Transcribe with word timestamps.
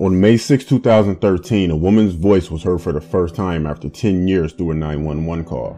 On 0.00 0.20
May 0.20 0.36
6, 0.36 0.64
2013, 0.64 1.72
a 1.72 1.76
woman's 1.76 2.14
voice 2.14 2.52
was 2.52 2.62
heard 2.62 2.80
for 2.80 2.92
the 2.92 3.00
first 3.00 3.34
time 3.34 3.66
after 3.66 3.88
10 3.88 4.28
years 4.28 4.52
through 4.52 4.70
a 4.70 4.74
911 4.74 5.44
call. 5.44 5.76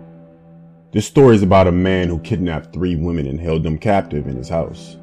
This 0.92 1.06
story 1.06 1.36
is 1.36 1.42
about 1.42 1.66
a 1.66 1.72
man 1.72 2.08
who 2.08 2.18
kidnapped 2.18 2.74
three 2.74 2.96
women 2.96 3.26
and 3.26 3.40
held 3.40 3.62
them 3.62 3.78
captive 3.78 4.26
in 4.26 4.36
his 4.36 4.50
house. 4.50 4.98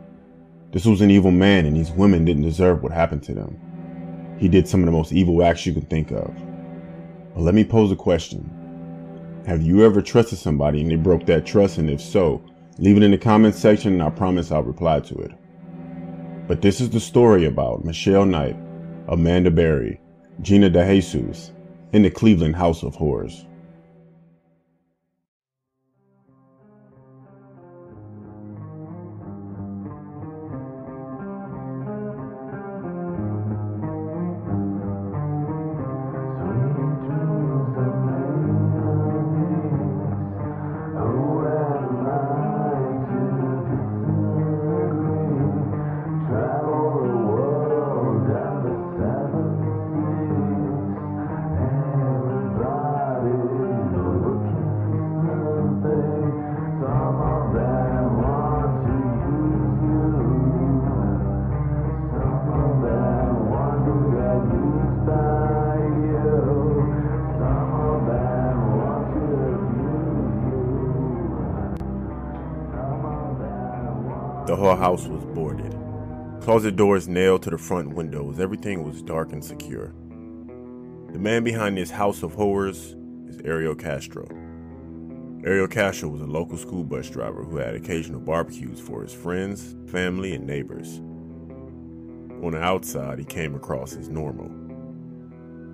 This 0.72 0.86
was 0.86 1.02
an 1.02 1.10
evil 1.10 1.32
man, 1.32 1.66
and 1.66 1.76
these 1.76 1.90
women 1.90 2.26
didn't 2.26 2.44
deserve 2.44 2.84
what 2.84 2.92
happened 2.92 3.24
to 3.24 3.34
them. 3.34 4.36
He 4.38 4.48
did 4.48 4.68
some 4.68 4.82
of 4.82 4.86
the 4.86 4.91
most 4.91 5.11
evil 5.11 5.43
acts 5.43 5.65
you 5.65 5.73
can 5.73 5.88
think 5.88 6.11
of. 6.11 6.31
But 7.34 7.41
let 7.41 7.55
me 7.55 7.63
pose 7.63 7.91
a 7.91 7.95
question. 7.95 8.47
Have 9.47 9.63
you 9.63 9.84
ever 9.84 9.99
trusted 9.99 10.38
somebody 10.38 10.81
and 10.81 10.91
they 10.91 10.95
broke 10.95 11.25
that 11.25 11.43
trust? 11.43 11.79
And 11.79 11.89
if 11.89 12.02
so, 12.02 12.39
leave 12.77 12.97
it 12.97 13.04
in 13.04 13.09
the 13.09 13.18
comments 13.18 13.57
section 13.57 13.93
and 13.93 14.04
I 14.04 14.11
promise 14.11 14.52
I'll 14.52 14.61
reply 14.61 14.99
to 14.99 15.18
it. 15.21 15.31
But 16.47 16.61
this 16.61 16.79
is 16.79 16.91
the 16.91 16.99
story 16.99 17.45
about 17.45 17.84
Michelle 17.84 18.23
Knight, 18.23 18.55
Amanda 19.10 19.50
Berry, 19.50 20.00
Gina 20.42 20.70
DeJesus, 20.70 21.52
in 21.94 22.02
the 22.02 22.09
Cleveland 22.09 22.55
House 22.55 22.84
of 22.84 22.95
Horrors. 22.95 23.45
House 74.78 75.08
was 75.08 75.25
boarded. 75.25 75.75
Closet 76.42 76.75
doors 76.75 77.08
nailed 77.08 77.44
to 77.44 77.50
the 77.50 77.58
front 77.58 77.94
windows. 77.95 78.39
Everything 78.39 78.83
was 78.83 79.02
dark 79.02 79.33
and 79.33 79.44
secure. 79.44 79.94
The 81.11 81.20
man 81.20 81.44
behind 81.44 81.78
this 81.78 81.89
house 81.89 82.23
of 82.23 82.33
horrors 82.33 82.95
is 83.28 83.42
Ariel 83.44 83.75
Castro. 83.75 84.28
Ariel 85.44 85.67
Castro 85.67 86.09
was 86.09 86.22
a 86.22 86.25
local 86.25 86.58
school 86.58 86.83
bus 86.83 87.09
driver 87.09 87.44
who 87.44 87.58
had 87.58 87.75
occasional 87.75 88.20
barbecues 88.20 88.80
for 88.80 89.02
his 89.02 89.14
friends, 89.14 89.75
family, 89.92 90.33
and 90.33 90.45
neighbors. 90.45 91.00
On 92.44 92.52
the 92.52 92.61
outside, 92.61 93.20
he 93.20 93.25
came 93.25 93.55
across 93.55 93.95
as 93.95 94.09
normal. 94.09 94.50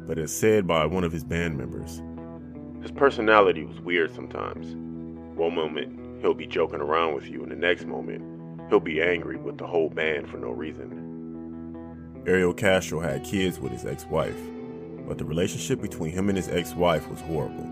But 0.07 0.17
as 0.17 0.35
said 0.35 0.65
by 0.65 0.85
one 0.85 1.03
of 1.03 1.11
his 1.11 1.23
band 1.23 1.57
members, 1.57 2.01
his 2.81 2.91
personality 2.91 3.63
was 3.63 3.79
weird 3.79 4.13
sometimes. 4.13 4.75
One 5.37 5.55
moment, 5.55 6.21
he'll 6.21 6.33
be 6.33 6.47
joking 6.47 6.81
around 6.81 7.15
with 7.15 7.29
you, 7.29 7.43
and 7.43 7.51
the 7.51 7.55
next 7.55 7.85
moment, 7.85 8.32
he'll 8.73 8.79
be 8.79 9.03
angry 9.03 9.37
with 9.37 9.59
the 9.59 9.67
whole 9.67 9.87
band 9.87 10.27
for 10.27 10.37
no 10.37 10.49
reason. 10.49 12.23
Ariel 12.25 12.55
Castro 12.55 12.99
had 12.99 13.23
kids 13.23 13.59
with 13.59 13.71
his 13.71 13.85
ex 13.85 14.03
wife, 14.07 14.39
but 15.07 15.19
the 15.19 15.25
relationship 15.25 15.79
between 15.79 16.11
him 16.11 16.27
and 16.27 16.35
his 16.35 16.49
ex 16.49 16.73
wife 16.73 17.07
was 17.07 17.21
horrible. 17.21 17.69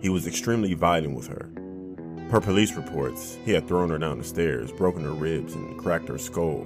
He 0.00 0.08
was 0.08 0.28
extremely 0.28 0.74
violent 0.74 1.16
with 1.16 1.26
her. 1.26 1.50
Per 2.30 2.40
police 2.40 2.76
reports, 2.76 3.38
he 3.44 3.50
had 3.50 3.66
thrown 3.66 3.90
her 3.90 3.98
down 3.98 4.18
the 4.18 4.24
stairs, 4.24 4.70
broken 4.70 5.02
her 5.02 5.10
ribs, 5.10 5.54
and 5.54 5.76
cracked 5.80 6.06
her 6.06 6.18
skull. 6.18 6.64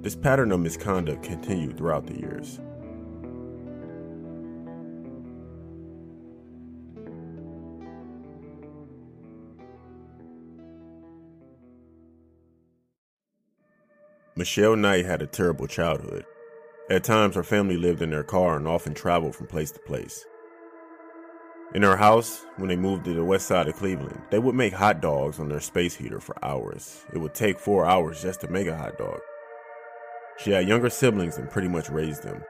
This 0.00 0.16
pattern 0.16 0.50
of 0.50 0.58
misconduct 0.58 1.22
continued 1.22 1.76
throughout 1.76 2.08
the 2.08 2.18
years. 2.18 2.58
Michelle 14.42 14.74
Knight 14.74 15.06
had 15.06 15.22
a 15.22 15.26
terrible 15.28 15.68
childhood. 15.68 16.26
At 16.90 17.04
times, 17.04 17.36
her 17.36 17.44
family 17.44 17.76
lived 17.76 18.02
in 18.02 18.10
their 18.10 18.24
car 18.24 18.56
and 18.56 18.66
often 18.66 18.92
traveled 18.92 19.36
from 19.36 19.46
place 19.46 19.70
to 19.70 19.78
place. 19.78 20.26
In 21.76 21.82
her 21.82 21.96
house, 21.96 22.44
when 22.56 22.68
they 22.68 22.74
moved 22.74 23.04
to 23.04 23.14
the 23.14 23.24
west 23.24 23.46
side 23.46 23.68
of 23.68 23.76
Cleveland, 23.76 24.20
they 24.32 24.40
would 24.40 24.56
make 24.56 24.72
hot 24.72 25.00
dogs 25.00 25.38
on 25.38 25.48
their 25.48 25.60
space 25.60 25.94
heater 25.94 26.18
for 26.18 26.44
hours. 26.44 27.04
It 27.12 27.18
would 27.18 27.34
take 27.34 27.60
four 27.60 27.86
hours 27.86 28.20
just 28.20 28.40
to 28.40 28.48
make 28.48 28.66
a 28.66 28.76
hot 28.76 28.98
dog. 28.98 29.20
She 30.38 30.50
had 30.50 30.66
younger 30.66 30.90
siblings 30.90 31.38
and 31.38 31.48
pretty 31.48 31.68
much 31.68 31.88
raised 31.88 32.24
them. 32.24 32.42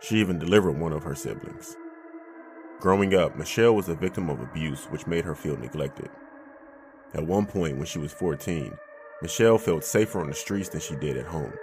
She 0.00 0.16
even 0.20 0.38
delivered 0.38 0.78
one 0.78 0.94
of 0.94 1.04
her 1.04 1.14
siblings. 1.14 1.76
Growing 2.80 3.14
up, 3.14 3.36
Michelle 3.36 3.76
was 3.76 3.90
a 3.90 3.94
victim 3.94 4.30
of 4.30 4.40
abuse, 4.40 4.86
which 4.86 5.06
made 5.06 5.26
her 5.26 5.34
feel 5.34 5.58
neglected. 5.58 6.08
At 7.12 7.26
one 7.26 7.44
point, 7.44 7.76
when 7.76 7.84
she 7.84 7.98
was 7.98 8.14
14, 8.14 8.78
Michelle 9.24 9.56
felt 9.56 9.82
safer 9.82 10.20
on 10.20 10.26
the 10.26 10.34
streets 10.34 10.68
than 10.68 10.82
she 10.82 10.94
did 10.96 11.16
at 11.16 11.24
home, 11.24 11.54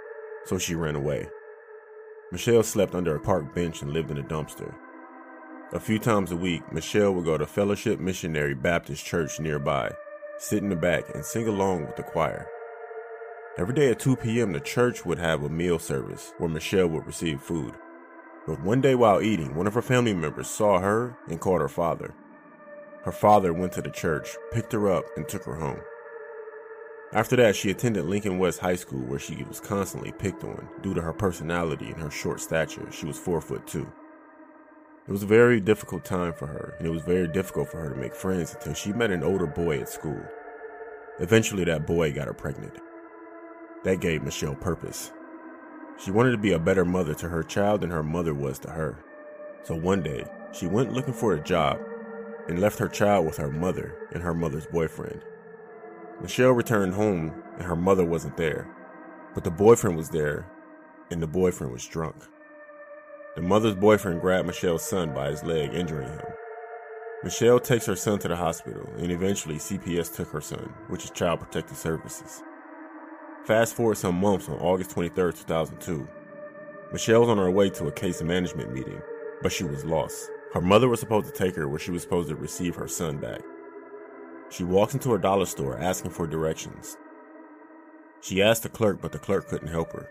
so 0.46 0.58
she 0.58 0.74
ran 0.74 0.96
away. 0.96 1.28
Michelle 2.32 2.64
slept 2.64 2.92
under 2.92 3.14
a 3.14 3.20
park 3.20 3.54
bench 3.54 3.82
and 3.82 3.92
lived 3.92 4.10
in 4.10 4.18
a 4.18 4.22
dumpster. 4.24 4.74
A 5.72 5.78
few 5.78 6.00
times 6.00 6.32
a 6.32 6.36
week, 6.36 6.72
Michelle 6.72 7.14
would 7.14 7.24
go 7.24 7.38
to 7.38 7.46
Fellowship 7.46 8.00
Missionary 8.00 8.52
Baptist 8.52 9.04
Church 9.04 9.38
nearby, 9.38 9.92
sit 10.38 10.64
in 10.64 10.70
the 10.70 10.74
back, 10.74 11.04
and 11.14 11.24
sing 11.24 11.46
along 11.46 11.86
with 11.86 11.94
the 11.94 12.02
choir. 12.02 12.48
Every 13.56 13.76
day 13.76 13.92
at 13.92 14.00
2 14.00 14.16
p.m., 14.16 14.52
the 14.52 14.58
church 14.58 15.06
would 15.06 15.20
have 15.20 15.44
a 15.44 15.48
meal 15.48 15.78
service 15.78 16.32
where 16.38 16.50
Michelle 16.50 16.88
would 16.88 17.06
receive 17.06 17.40
food. 17.40 17.74
But 18.44 18.60
one 18.60 18.80
day 18.80 18.96
while 18.96 19.22
eating, 19.22 19.54
one 19.54 19.68
of 19.68 19.74
her 19.74 19.82
family 19.82 20.14
members 20.14 20.48
saw 20.48 20.80
her 20.80 21.16
and 21.28 21.40
called 21.40 21.60
her 21.60 21.68
father. 21.68 22.12
Her 23.04 23.12
father 23.12 23.52
went 23.52 23.72
to 23.74 23.82
the 23.82 23.90
church, 23.90 24.30
picked 24.50 24.72
her 24.72 24.90
up, 24.90 25.04
and 25.16 25.28
took 25.28 25.44
her 25.44 25.54
home. 25.54 25.78
After 27.14 27.36
that, 27.36 27.54
she 27.54 27.70
attended 27.70 28.06
Lincoln 28.06 28.38
West 28.38 28.60
High 28.60 28.76
School 28.76 29.00
where 29.00 29.18
she 29.18 29.44
was 29.44 29.60
constantly 29.60 30.12
picked 30.12 30.44
on 30.44 30.66
due 30.80 30.94
to 30.94 31.02
her 31.02 31.12
personality 31.12 31.90
and 31.90 32.00
her 32.00 32.10
short 32.10 32.40
stature. 32.40 32.90
She 32.90 33.04
was 33.04 33.18
four 33.18 33.42
foot 33.42 33.66
two. 33.66 33.90
It 35.06 35.12
was 35.12 35.22
a 35.22 35.26
very 35.26 35.60
difficult 35.60 36.06
time 36.06 36.32
for 36.32 36.46
her, 36.46 36.74
and 36.78 36.86
it 36.86 36.90
was 36.90 37.02
very 37.02 37.28
difficult 37.28 37.68
for 37.68 37.80
her 37.80 37.90
to 37.90 38.00
make 38.00 38.14
friends 38.14 38.54
until 38.54 38.72
she 38.72 38.94
met 38.94 39.10
an 39.10 39.22
older 39.22 39.46
boy 39.46 39.80
at 39.80 39.90
school. 39.90 40.22
Eventually, 41.18 41.64
that 41.64 41.86
boy 41.86 42.12
got 42.12 42.28
her 42.28 42.32
pregnant. 42.32 42.78
That 43.84 44.00
gave 44.00 44.22
Michelle 44.22 44.54
purpose. 44.54 45.12
She 45.98 46.12
wanted 46.12 46.30
to 46.30 46.38
be 46.38 46.52
a 46.52 46.58
better 46.58 46.86
mother 46.86 47.14
to 47.14 47.28
her 47.28 47.42
child 47.42 47.82
than 47.82 47.90
her 47.90 48.02
mother 48.02 48.32
was 48.32 48.58
to 48.60 48.70
her. 48.70 49.04
So 49.64 49.74
one 49.76 50.02
day, 50.02 50.24
she 50.52 50.66
went 50.66 50.92
looking 50.94 51.14
for 51.14 51.34
a 51.34 51.42
job 51.42 51.78
and 52.48 52.58
left 52.58 52.78
her 52.78 52.88
child 52.88 53.26
with 53.26 53.36
her 53.36 53.50
mother 53.50 53.94
and 54.12 54.22
her 54.22 54.34
mother's 54.34 54.66
boyfriend. 54.66 55.22
Michelle 56.22 56.52
returned 56.52 56.94
home 56.94 57.34
and 57.58 57.66
her 57.66 57.74
mother 57.74 58.04
wasn't 58.04 58.36
there, 58.36 58.68
but 59.34 59.42
the 59.42 59.50
boyfriend 59.50 59.96
was 59.96 60.08
there 60.10 60.46
and 61.10 61.20
the 61.20 61.26
boyfriend 61.26 61.72
was 61.72 61.86
drunk. 61.86 62.14
The 63.34 63.42
mother's 63.42 63.74
boyfriend 63.74 64.20
grabbed 64.20 64.46
Michelle's 64.46 64.84
son 64.84 65.12
by 65.12 65.30
his 65.30 65.42
leg, 65.42 65.74
injuring 65.74 66.08
him. 66.08 66.22
Michelle 67.24 67.58
takes 67.58 67.86
her 67.86 67.96
son 67.96 68.18
to 68.20 68.28
the 68.28 68.36
hospital, 68.36 68.88
and 68.98 69.10
eventually 69.10 69.56
CPS 69.56 70.14
took 70.14 70.28
her 70.30 70.40
son, 70.40 70.72
which 70.88 71.04
is 71.04 71.10
Child 71.10 71.40
Protective 71.40 71.76
Services. 71.76 72.42
Fast 73.44 73.74
forward 73.74 73.96
some 73.96 74.16
months 74.16 74.48
on 74.48 74.58
August 74.60 74.90
23, 74.90 75.32
2002. 75.32 76.08
Michelle 76.92 77.20
was 77.20 77.28
on 77.30 77.38
her 77.38 77.50
way 77.50 77.70
to 77.70 77.86
a 77.86 77.92
case 77.92 78.22
management 78.22 78.72
meeting, 78.72 79.00
but 79.40 79.50
she 79.50 79.64
was 79.64 79.84
lost. 79.84 80.30
Her 80.52 80.60
mother 80.60 80.88
was 80.88 81.00
supposed 81.00 81.26
to 81.26 81.32
take 81.32 81.56
her 81.56 81.68
where 81.68 81.78
she 81.78 81.90
was 81.90 82.02
supposed 82.02 82.28
to 82.28 82.36
receive 82.36 82.76
her 82.76 82.88
son 82.88 83.18
back. 83.18 83.40
She 84.52 84.64
walks 84.64 84.92
into 84.92 85.14
a 85.14 85.18
dollar 85.18 85.46
store 85.46 85.78
asking 85.78 86.10
for 86.10 86.26
directions. 86.26 86.98
She 88.20 88.42
asked 88.42 88.64
the 88.64 88.68
clerk, 88.68 89.00
but 89.00 89.10
the 89.10 89.18
clerk 89.18 89.48
couldn't 89.48 89.68
help 89.68 89.94
her. 89.94 90.10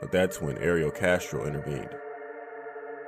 But 0.00 0.12
that's 0.12 0.40
when 0.40 0.58
Ariel 0.58 0.92
Castro 0.92 1.44
intervened. 1.44 1.90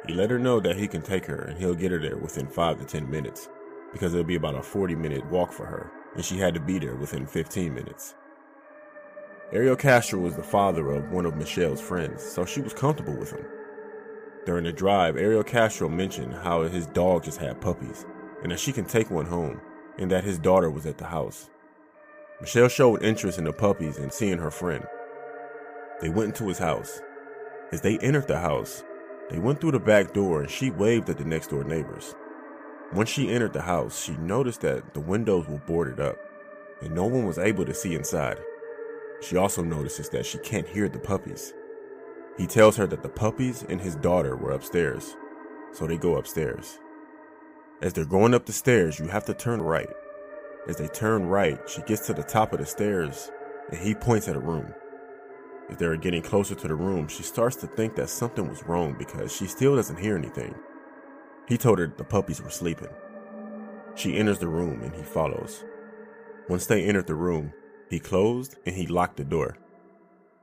He 0.08 0.12
let 0.12 0.30
her 0.30 0.40
know 0.40 0.58
that 0.58 0.74
he 0.74 0.88
can 0.88 1.00
take 1.00 1.24
her 1.26 1.42
and 1.42 1.56
he'll 1.56 1.76
get 1.76 1.92
her 1.92 2.00
there 2.00 2.16
within 2.16 2.48
5 2.48 2.80
to 2.80 2.84
10 2.84 3.08
minutes 3.08 3.48
because 3.92 4.12
it'll 4.12 4.24
be 4.24 4.34
about 4.34 4.56
a 4.56 4.62
40 4.62 4.96
minute 4.96 5.24
walk 5.30 5.52
for 5.52 5.66
her, 5.66 5.92
and 6.16 6.24
she 6.24 6.38
had 6.38 6.52
to 6.54 6.60
be 6.60 6.80
there 6.80 6.96
within 6.96 7.26
15 7.26 7.72
minutes. 7.72 8.16
Ariel 9.52 9.76
Castro 9.76 10.18
was 10.18 10.34
the 10.34 10.42
father 10.42 10.90
of 10.90 11.12
one 11.12 11.26
of 11.26 11.36
Michelle's 11.36 11.80
friends, 11.80 12.24
so 12.24 12.44
she 12.44 12.60
was 12.60 12.74
comfortable 12.74 13.14
with 13.14 13.30
him. 13.30 13.46
During 14.46 14.64
the 14.64 14.72
drive, 14.72 15.16
Ariel 15.16 15.44
Castro 15.44 15.88
mentioned 15.88 16.34
how 16.34 16.62
his 16.62 16.88
dog 16.88 17.22
just 17.22 17.38
had 17.38 17.60
puppies 17.60 18.04
and 18.42 18.50
that 18.50 18.58
she 18.58 18.72
can 18.72 18.84
take 18.84 19.08
one 19.08 19.26
home 19.26 19.60
and 19.98 20.10
that 20.10 20.24
his 20.24 20.38
daughter 20.38 20.70
was 20.70 20.86
at 20.86 20.98
the 20.98 21.06
house. 21.06 21.50
Michelle 22.40 22.68
showed 22.68 23.02
interest 23.02 23.38
in 23.38 23.44
the 23.44 23.52
puppies 23.52 23.98
and 23.98 24.12
seeing 24.12 24.38
her 24.38 24.50
friend. 24.50 24.84
They 26.00 26.08
went 26.08 26.30
into 26.30 26.48
his 26.48 26.58
house. 26.58 27.00
As 27.70 27.80
they 27.80 27.98
entered 27.98 28.26
the 28.26 28.40
house, 28.40 28.82
they 29.30 29.38
went 29.38 29.60
through 29.60 29.72
the 29.72 29.80
back 29.80 30.12
door 30.12 30.40
and 30.40 30.50
she 30.50 30.70
waved 30.70 31.08
at 31.08 31.18
the 31.18 31.24
next 31.24 31.50
door 31.50 31.64
neighbors. 31.64 32.14
Once 32.92 33.08
she 33.08 33.30
entered 33.30 33.52
the 33.52 33.62
house, 33.62 34.02
she 34.02 34.12
noticed 34.16 34.60
that 34.62 34.92
the 34.92 35.00
windows 35.00 35.46
were 35.46 35.58
boarded 35.58 36.00
up 36.00 36.18
and 36.82 36.94
no 36.94 37.06
one 37.06 37.24
was 37.24 37.38
able 37.38 37.64
to 37.64 37.72
see 37.72 37.94
inside. 37.94 38.38
She 39.20 39.36
also 39.36 39.62
notices 39.62 40.08
that 40.08 40.26
she 40.26 40.38
can't 40.38 40.66
hear 40.66 40.88
the 40.88 40.98
puppies. 40.98 41.54
He 42.36 42.46
tells 42.46 42.76
her 42.76 42.86
that 42.88 43.02
the 43.02 43.08
puppies 43.08 43.64
and 43.68 43.80
his 43.80 43.94
daughter 43.94 44.36
were 44.36 44.50
upstairs, 44.50 45.16
so 45.72 45.86
they 45.86 45.96
go 45.96 46.16
upstairs. 46.16 46.78
As 47.82 47.92
they're 47.92 48.04
going 48.04 48.32
up 48.32 48.46
the 48.46 48.52
stairs, 48.52 49.00
you 49.00 49.08
have 49.08 49.24
to 49.24 49.34
turn 49.34 49.60
right. 49.60 49.90
As 50.68 50.76
they 50.76 50.86
turn 50.86 51.26
right, 51.26 51.58
she 51.68 51.82
gets 51.82 52.06
to 52.06 52.14
the 52.14 52.22
top 52.22 52.52
of 52.52 52.60
the 52.60 52.66
stairs 52.66 53.32
and 53.70 53.80
he 53.80 53.92
points 53.92 54.28
at 54.28 54.36
a 54.36 54.40
room. 54.40 54.72
As 55.68 55.78
they're 55.78 55.96
getting 55.96 56.22
closer 56.22 56.54
to 56.54 56.68
the 56.68 56.76
room, 56.76 57.08
she 57.08 57.24
starts 57.24 57.56
to 57.56 57.66
think 57.66 57.96
that 57.96 58.08
something 58.08 58.48
was 58.48 58.62
wrong 58.62 58.94
because 58.96 59.34
she 59.34 59.48
still 59.48 59.74
doesn't 59.74 59.98
hear 59.98 60.16
anything. 60.16 60.54
He 61.48 61.58
told 61.58 61.80
her 61.80 61.88
the 61.88 62.04
puppies 62.04 62.40
were 62.40 62.50
sleeping. 62.50 62.88
She 63.96 64.16
enters 64.16 64.38
the 64.38 64.46
room 64.46 64.82
and 64.82 64.94
he 64.94 65.02
follows. 65.02 65.64
Once 66.48 66.66
they 66.66 66.84
entered 66.84 67.08
the 67.08 67.16
room, 67.16 67.52
he 67.90 67.98
closed 67.98 68.58
and 68.64 68.76
he 68.76 68.86
locked 68.86 69.16
the 69.16 69.24
door. 69.24 69.56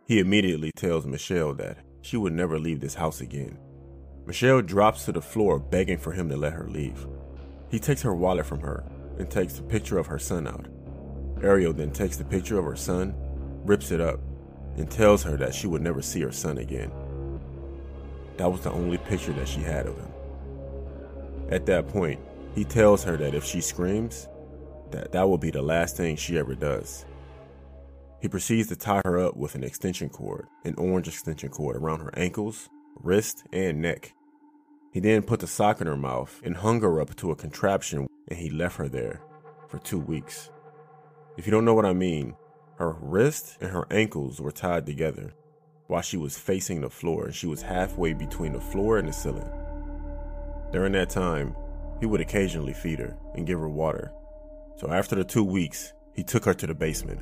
He 0.06 0.20
immediately 0.20 0.74
tells 0.76 1.06
Michelle 1.06 1.54
that 1.54 1.78
she 2.02 2.18
would 2.18 2.34
never 2.34 2.60
leave 2.60 2.82
this 2.82 2.96
house 2.96 3.22
again. 3.22 3.58
Michelle 4.26 4.62
drops 4.62 5.06
to 5.06 5.14
the 5.14 5.22
floor 5.22 5.58
begging 5.58 5.98
for 5.98 6.12
him 6.12 6.28
to 6.30 6.36
let 6.36 6.54
her 6.54 6.68
leave. 6.68 7.08
He 7.70 7.80
takes 7.80 8.02
her 8.02 8.16
wallet 8.16 8.46
from 8.46 8.62
her 8.62 8.84
and 9.18 9.30
takes 9.30 9.60
a 9.60 9.64
picture 9.64 9.98
of 9.98 10.08
her 10.08 10.20
son 10.20 10.48
out. 10.48 10.68
Ariel 11.44 11.74
then 11.74 11.92
takes 11.92 12.18
the 12.18 12.26
picture 12.26 12.58
of 12.58 12.66
her 12.66 12.76
son, 12.76 13.14
rips 13.66 13.92
it 13.92 14.02
up, 14.02 14.20
and 14.78 14.90
tells 14.90 15.24
her 15.24 15.38
that 15.38 15.54
she 15.54 15.68
would 15.68 15.82
never 15.82 16.02
see 16.02 16.22
her 16.22 16.32
son 16.32 16.58
again. 16.58 16.92
That 18.38 18.52
was 18.52 18.62
the 18.62 18.72
only 18.72 18.98
picture 18.98 19.34
that 19.34 19.48
she 19.48 19.60
had 19.60 19.86
of 19.86 19.98
him. 19.98 20.12
At 21.50 21.66
that 21.66 21.88
point, 21.88 22.20
he 22.56 22.64
tells 22.64 23.04
her 23.04 23.18
that 23.18 23.36
if 23.36 23.44
she 23.44 23.62
screams, 23.62 24.28
that 24.92 25.12
that 25.12 25.28
will 25.28 25.38
be 25.38 25.52
the 25.52 25.62
last 25.62 25.98
thing 25.98 26.16
she 26.16 26.38
ever 26.38 26.56
does. 26.56 27.06
He 28.22 28.28
proceeds 28.28 28.68
to 28.70 28.76
tie 28.76 29.02
her 29.06 29.20
up 29.20 29.38
with 29.38 29.56
an 29.56 29.64
extension 29.64 30.10
cord, 30.10 30.48
an 30.66 30.76
orange 30.76 31.08
extension 31.08 31.50
cord 31.50 31.78
around 31.78 32.00
her 32.00 32.18
ankles, 32.18 32.70
wrist, 33.02 33.46
and 33.54 33.82
neck. 33.82 34.14
He 34.92 35.00
then 35.00 35.22
put 35.22 35.40
the 35.40 35.48
sock 35.48 35.82
in 35.82 35.88
her 35.88 35.98
mouth 35.98 36.42
and 36.44 36.58
hung 36.58 36.82
her 36.82 37.00
up 37.00 37.16
to 37.18 37.32
a 37.32 37.36
contraption 37.36 38.08
and 38.28 38.40
he 38.40 38.50
left 38.50 38.78
her 38.78 38.88
there 38.88 39.22
for 39.68 39.78
two 39.80 40.00
weeks. 40.00 40.50
If 41.38 41.46
you 41.46 41.52
don't 41.52 41.66
know 41.66 41.76
what 41.76 41.86
I 41.86 41.94
mean, 41.94 42.36
her 42.78 42.96
wrist 43.00 43.58
and 43.62 43.72
her 43.72 43.86
ankles 43.92 44.42
were 44.42 44.52
tied 44.52 44.86
together 44.86 45.34
while 45.88 46.02
she 46.02 46.18
was 46.18 46.38
facing 46.38 46.82
the 46.82 46.90
floor 46.90 47.26
and 47.26 47.36
she 47.36 47.48
was 47.48 47.62
halfway 47.62 48.14
between 48.14 48.54
the 48.54 48.62
floor 48.62 48.98
and 48.98 49.08
the 49.08 49.14
ceiling. 49.14 49.50
During 50.72 50.94
that 50.94 51.10
time, 51.10 51.56
he 52.00 52.06
would 52.06 52.22
occasionally 52.22 52.74
feed 52.74 53.00
her 53.00 53.18
and 53.36 53.46
give 53.46 53.60
her 53.60 53.70
water. 53.70 54.12
So 54.78 54.92
after 54.92 55.16
the 55.16 55.24
two 55.24 55.44
weeks, 55.44 55.94
he 56.14 56.24
took 56.24 56.46
her 56.46 56.54
to 56.54 56.68
the 56.68 56.74
basement, 56.74 57.22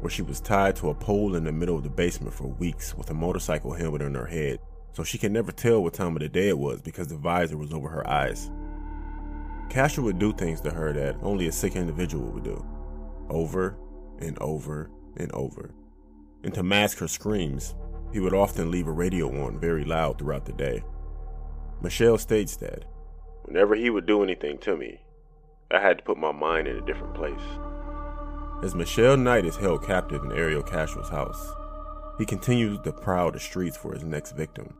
where 0.00 0.10
she 0.10 0.22
was 0.22 0.40
tied 0.40 0.76
to 0.76 0.90
a 0.90 0.94
pole 0.94 1.34
in 1.34 1.44
the 1.44 1.52
middle 1.52 1.76
of 1.76 1.82
the 1.82 1.90
basement 1.90 2.34
for 2.34 2.46
weeks 2.46 2.94
with 2.94 3.10
a 3.10 3.14
motorcycle 3.14 3.72
helmet 3.72 4.02
on 4.02 4.14
her 4.14 4.26
head, 4.26 4.58
so 4.92 5.04
she 5.04 5.18
could 5.18 5.32
never 5.32 5.52
tell 5.52 5.82
what 5.82 5.94
time 5.94 6.16
of 6.16 6.22
the 6.22 6.28
day 6.28 6.48
it 6.48 6.58
was 6.58 6.80
because 6.80 7.08
the 7.08 7.16
visor 7.16 7.56
was 7.56 7.72
over 7.72 7.88
her 7.88 8.08
eyes. 8.08 8.50
Castro 9.70 10.04
would 10.04 10.18
do 10.18 10.32
things 10.32 10.60
to 10.62 10.70
her 10.70 10.92
that 10.92 11.16
only 11.22 11.46
a 11.46 11.52
sick 11.52 11.76
individual 11.76 12.30
would 12.30 12.44
do, 12.44 12.64
over 13.28 13.76
and 14.18 14.38
over 14.40 14.90
and 15.16 15.30
over. 15.32 15.70
And 16.42 16.54
to 16.54 16.62
mask 16.62 16.98
her 16.98 17.08
screams, 17.08 17.74
he 18.12 18.20
would 18.20 18.34
often 18.34 18.70
leave 18.70 18.88
a 18.88 18.92
radio 18.92 19.44
on 19.44 19.60
very 19.60 19.84
loud 19.84 20.18
throughout 20.18 20.46
the 20.46 20.52
day. 20.52 20.82
Michelle 21.82 22.18
states 22.18 22.56
that 22.56 22.84
whenever 23.42 23.74
he 23.74 23.90
would 23.90 24.06
do 24.06 24.22
anything 24.22 24.58
to 24.58 24.76
me, 24.76 25.00
I 25.70 25.80
had 25.80 25.98
to 25.98 26.04
put 26.04 26.16
my 26.16 26.32
mind 26.32 26.66
in 26.66 26.76
a 26.76 26.86
different 26.86 27.14
place. 27.14 27.40
As 28.62 28.74
Michelle 28.74 29.16
Knight 29.16 29.44
is 29.44 29.56
held 29.56 29.84
captive 29.84 30.24
in 30.24 30.32
Ariel 30.32 30.62
Castro's 30.62 31.10
house, 31.10 31.52
he 32.18 32.26
continues 32.26 32.80
to 32.80 32.92
prowl 32.92 33.30
the 33.30 33.40
streets 33.40 33.76
for 33.76 33.94
his 33.94 34.04
next 34.04 34.32
victim. 34.32 34.74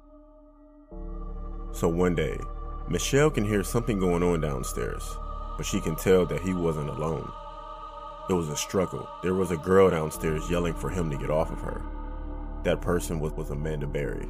So 1.73 1.88
one 1.88 2.14
day, 2.14 2.37
Michelle 2.88 3.31
can 3.31 3.44
hear 3.44 3.62
something 3.62 4.00
going 4.00 4.23
on 4.23 4.40
downstairs, 4.40 5.05
but 5.56 5.64
she 5.64 5.81
can 5.81 5.94
tell 5.94 6.26
that 6.26 6.43
he 6.43 6.52
wasn't 6.52 6.88
alone. 6.88 7.31
It 8.29 8.32
was 8.32 8.49
a 8.49 8.56
struggle. 8.56 9.08
There 9.23 9.35
was 9.35 9.50
a 9.50 9.56
girl 9.56 9.88
downstairs 9.90 10.50
yelling 10.50 10.75
for 10.75 10.90
him 10.90 11.11
to 11.11 11.17
get 11.17 11.31
off 11.31 11.50
of 11.50 11.61
her. 11.61 11.81
That 12.64 12.81
person 12.81 13.20
was, 13.20 13.32
was 13.32 13.50
Amanda 13.50 13.87
Berry. 13.87 14.29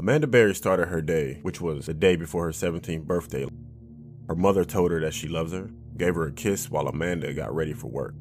Amanda 0.00 0.26
Berry 0.26 0.54
started 0.54 0.88
her 0.88 1.02
day, 1.02 1.40
which 1.42 1.60
was 1.60 1.84
the 1.84 1.92
day 1.92 2.16
before 2.16 2.46
her 2.46 2.52
17th 2.52 3.04
birthday. 3.04 3.46
Her 4.28 4.34
mother 4.34 4.64
told 4.64 4.92
her 4.92 5.00
that 5.00 5.12
she 5.12 5.28
loves 5.28 5.52
her, 5.52 5.68
gave 5.98 6.14
her 6.14 6.26
a 6.26 6.32
kiss 6.32 6.70
while 6.70 6.88
Amanda 6.88 7.34
got 7.34 7.54
ready 7.54 7.74
for 7.74 7.88
work. 7.88 8.14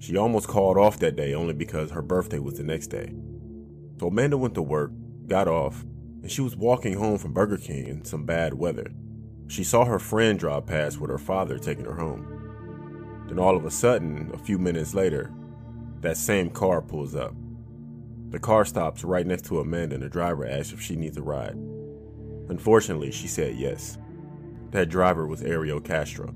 She 0.00 0.16
almost 0.16 0.48
called 0.48 0.76
off 0.76 0.98
that 0.98 1.14
day 1.14 1.34
only 1.34 1.54
because 1.54 1.92
her 1.92 2.02
birthday 2.02 2.40
was 2.40 2.56
the 2.56 2.64
next 2.64 2.88
day. 2.88 3.14
So 4.00 4.08
Amanda 4.08 4.36
went 4.36 4.54
to 4.54 4.62
work, 4.62 4.90
got 5.28 5.46
off, 5.46 5.82
and 6.20 6.28
she 6.28 6.40
was 6.40 6.56
walking 6.56 6.94
home 6.94 7.16
from 7.16 7.32
Burger 7.32 7.58
King 7.58 7.86
in 7.86 8.04
some 8.04 8.26
bad 8.26 8.54
weather. 8.54 8.90
She 9.46 9.62
saw 9.62 9.84
her 9.84 10.00
friend 10.00 10.36
drive 10.36 10.66
past 10.66 10.98
with 10.98 11.10
her 11.10 11.16
father 11.18 11.60
taking 11.60 11.84
her 11.84 11.94
home. 11.94 13.24
Then 13.28 13.38
all 13.38 13.56
of 13.56 13.64
a 13.64 13.70
sudden, 13.70 14.32
a 14.34 14.38
few 14.38 14.58
minutes 14.58 14.94
later, 14.94 15.32
that 16.00 16.16
same 16.16 16.50
car 16.50 16.82
pulls 16.82 17.14
up. 17.14 17.36
The 18.32 18.38
car 18.38 18.64
stops 18.64 19.04
right 19.04 19.26
next 19.26 19.44
to 19.46 19.60
Amanda 19.60 19.94
and 19.96 20.02
the 20.02 20.08
driver 20.08 20.46
asks 20.46 20.72
if 20.72 20.80
she 20.80 20.96
needs 20.96 21.18
a 21.18 21.22
ride. 21.22 21.54
Unfortunately, 22.48 23.10
she 23.10 23.28
said 23.28 23.56
yes. 23.56 23.98
That 24.70 24.88
driver 24.88 25.26
was 25.26 25.42
Ariel 25.42 25.80
Castro. 25.80 26.34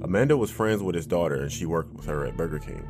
Amanda 0.00 0.38
was 0.38 0.50
friends 0.50 0.82
with 0.82 0.94
his 0.94 1.06
daughter 1.06 1.42
and 1.42 1.52
she 1.52 1.66
worked 1.66 1.92
with 1.92 2.06
her 2.06 2.24
at 2.24 2.38
Burger 2.38 2.58
King. 2.58 2.88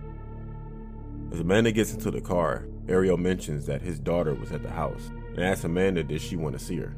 As 1.32 1.40
Amanda 1.40 1.72
gets 1.72 1.92
into 1.92 2.12
the 2.12 2.20
car, 2.20 2.68
Ariel 2.88 3.16
mentions 3.16 3.66
that 3.66 3.82
his 3.82 3.98
daughter 3.98 4.34
was 4.34 4.52
at 4.52 4.62
the 4.62 4.70
house 4.70 5.10
and 5.34 5.40
asks 5.40 5.64
Amanda 5.64 6.04
did 6.04 6.20
she 6.20 6.36
want 6.36 6.56
to 6.56 6.64
see 6.64 6.76
her. 6.76 6.94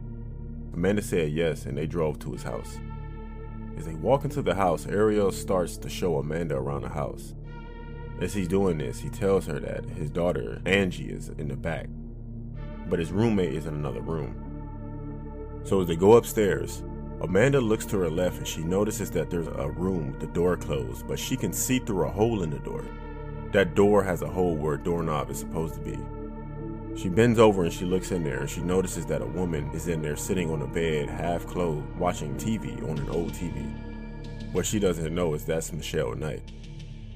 Amanda 0.75 1.01
said 1.01 1.33
yes 1.33 1.65
and 1.65 1.79
they 1.79 1.87
drove 1.87 2.19
to 2.19 2.33
his 2.33 2.43
house. 2.43 2.79
As 3.79 3.87
they 3.87 3.95
walk 3.95 4.25
into 4.25 4.43
the 4.43 4.55
house, 4.55 4.87
Ariel 4.87 5.33
starts 5.33 5.79
to 5.79 5.89
show 5.89 6.19
Amanda 6.19 6.57
around 6.57 6.83
the 6.83 6.91
house. 6.91 7.35
As 8.21 8.33
he's 8.33 8.49
doing 8.49 8.79
this, 8.79 9.01
he 9.01 9.11
tells 9.11 9.47
her 9.47 9.59
that 9.59 9.85
his 9.91 10.09
daughter, 10.09 10.63
Angie, 10.65 11.11
is 11.11 11.31
in 11.31 11.49
the 11.49 11.57
back, 11.57 11.87
but 12.89 12.99
his 12.99 13.11
roommate 13.11 13.55
is 13.55 13.67
in 13.67 13.75
another 13.75 14.01
room. 14.01 14.41
So 15.65 15.81
as 15.81 15.89
they 15.89 15.97
go 15.97 16.15
upstairs, 16.15 16.83
Amanda 17.21 17.61
looks 17.61 17.87
to 17.87 17.99
her 17.99 18.11
left 18.11 18.39
and 18.39 18.47
she 18.47 18.63
notices 18.63 19.11
that 19.13 19.31
there's 19.31 19.47
a 19.47 19.71
room 19.71 20.13
with 20.13 20.21
the 20.21 20.27
door 20.29 20.57
closed, 20.57 21.09
but 21.09 21.19
she 21.19 21.37
can 21.37 21.53
see 21.53 21.79
through 21.79 22.05
a 22.05 22.11
hole 22.11 22.43
in 22.43 22.51
the 22.51 22.59
door. 22.59 22.85
That 23.53 23.75
door 23.75 24.03
has 24.05 24.23
a 24.23 24.29
hole 24.29 24.55
where 24.57 24.75
a 24.75 24.83
doorknob 24.83 25.31
is 25.31 25.39
supposed 25.39 25.75
to 25.75 25.81
be. 25.81 25.99
She 26.97 27.09
bends 27.09 27.39
over 27.39 27.65
and 27.65 27.73
she 27.73 27.85
looks 27.85 28.13
in 28.13 28.23
there 28.23 28.41
and 28.41 28.51
she 28.51 28.61
notices 28.61 29.07
that 29.07 29.23
a 29.23 29.27
woman 29.27 29.71
is 29.73 29.89
in 29.89 30.03
there 30.03 30.17
sitting 30.17 30.51
on 30.51 30.63
a 30.63 30.67
bed, 30.67 31.09
half 31.09 31.47
clothed, 31.47 31.97
watching 31.97 32.37
TV 32.37 32.83
on 32.89 32.99
an 32.99 33.09
old 33.09 33.33
TV. 33.33 34.53
What 34.53 34.67
she 34.67 34.79
doesn't 34.79 35.15
know 35.15 35.35
is 35.35 35.45
that's 35.45 35.73
Michelle 35.73 36.15
Knight. 36.15 36.43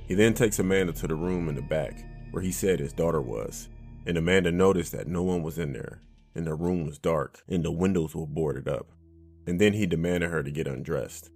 He 0.08 0.14
then 0.14 0.34
takes 0.34 0.58
Amanda 0.58 0.92
to 0.94 1.06
the 1.06 1.14
room 1.14 1.48
in 1.48 1.54
the 1.54 1.62
back 1.62 2.04
where 2.32 2.42
he 2.42 2.50
said 2.50 2.80
his 2.80 2.92
daughter 2.92 3.22
was, 3.22 3.68
and 4.06 4.18
Amanda 4.18 4.50
noticed 4.50 4.92
that 4.92 5.06
no 5.06 5.22
one 5.22 5.42
was 5.42 5.58
in 5.58 5.72
there, 5.72 6.02
and 6.34 6.46
the 6.46 6.54
room 6.54 6.86
was 6.86 6.98
dark, 6.98 7.42
and 7.48 7.64
the 7.64 7.70
windows 7.70 8.14
were 8.14 8.26
boarded 8.26 8.66
up 8.68 8.88
and 9.48 9.58
then 9.58 9.72
he 9.72 9.86
demanded 9.86 10.28
her 10.28 10.42
to 10.42 10.50
get 10.50 10.66
undressed. 10.66 11.30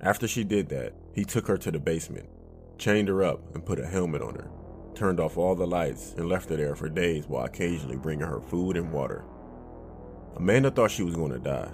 After 0.00 0.26
she 0.26 0.42
did 0.42 0.68
that, 0.70 0.94
he 1.14 1.24
took 1.24 1.46
her 1.46 1.56
to 1.58 1.70
the 1.70 1.78
basement, 1.78 2.28
chained 2.76 3.06
her 3.06 3.22
up, 3.22 3.54
and 3.54 3.64
put 3.64 3.78
a 3.78 3.86
helmet 3.86 4.20
on 4.20 4.34
her, 4.34 4.50
turned 4.96 5.20
off 5.20 5.38
all 5.38 5.54
the 5.54 5.64
lights, 5.64 6.12
and 6.16 6.28
left 6.28 6.50
her 6.50 6.56
there 6.56 6.74
for 6.74 6.88
days 6.88 7.28
while 7.28 7.44
occasionally 7.44 7.96
bringing 7.96 8.26
her 8.26 8.40
food 8.40 8.76
and 8.76 8.90
water. 8.92 9.24
Amanda 10.34 10.72
thought 10.72 10.90
she 10.90 11.04
was 11.04 11.14
going 11.14 11.30
to 11.30 11.38
die. 11.38 11.70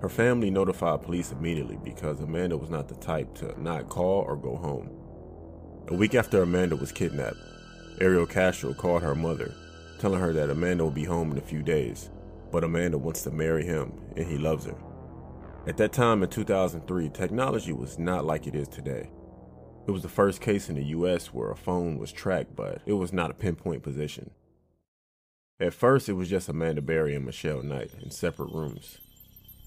Her 0.00 0.08
family 0.08 0.50
notified 0.50 1.02
police 1.02 1.32
immediately 1.32 1.78
because 1.84 2.20
Amanda 2.20 2.56
was 2.56 2.70
not 2.70 2.88
the 2.88 2.94
type 2.94 3.34
to 3.34 3.60
not 3.60 3.90
call 3.90 4.22
or 4.22 4.36
go 4.36 4.56
home. 4.56 4.88
A 5.88 5.94
week 5.94 6.14
after 6.14 6.42
Amanda 6.42 6.76
was 6.76 6.92
kidnapped, 6.92 7.38
Ariel 8.00 8.26
Castro 8.26 8.74
called 8.74 9.02
her 9.02 9.14
mother, 9.14 9.54
telling 9.98 10.20
her 10.20 10.32
that 10.32 10.50
Amanda 10.50 10.84
will 10.84 10.90
be 10.90 11.04
home 11.04 11.32
in 11.32 11.38
a 11.38 11.42
few 11.42 11.62
days 11.62 12.10
but 12.50 12.64
Amanda 12.64 12.98
wants 12.98 13.22
to 13.22 13.30
marry 13.30 13.64
him 13.64 13.92
and 14.16 14.26
he 14.26 14.38
loves 14.38 14.66
her. 14.66 14.76
At 15.66 15.76
that 15.78 15.92
time 15.92 16.22
in 16.22 16.30
2003, 16.30 17.10
technology 17.10 17.72
was 17.72 17.98
not 17.98 18.24
like 18.24 18.46
it 18.46 18.54
is 18.54 18.68
today. 18.68 19.10
It 19.86 19.90
was 19.90 20.02
the 20.02 20.08
first 20.08 20.40
case 20.40 20.68
in 20.68 20.76
the 20.76 20.84
US 20.84 21.32
where 21.32 21.50
a 21.50 21.56
phone 21.56 21.98
was 21.98 22.12
tracked, 22.12 22.56
but 22.56 22.80
it 22.86 22.94
was 22.94 23.12
not 23.12 23.30
a 23.30 23.34
pinpoint 23.34 23.82
position. 23.82 24.30
At 25.60 25.74
first, 25.74 26.08
it 26.08 26.12
was 26.12 26.30
just 26.30 26.48
Amanda 26.48 26.80
Berry 26.80 27.14
and 27.14 27.24
Michelle 27.24 27.62
Knight 27.62 27.90
in 28.02 28.10
separate 28.10 28.52
rooms. 28.52 28.98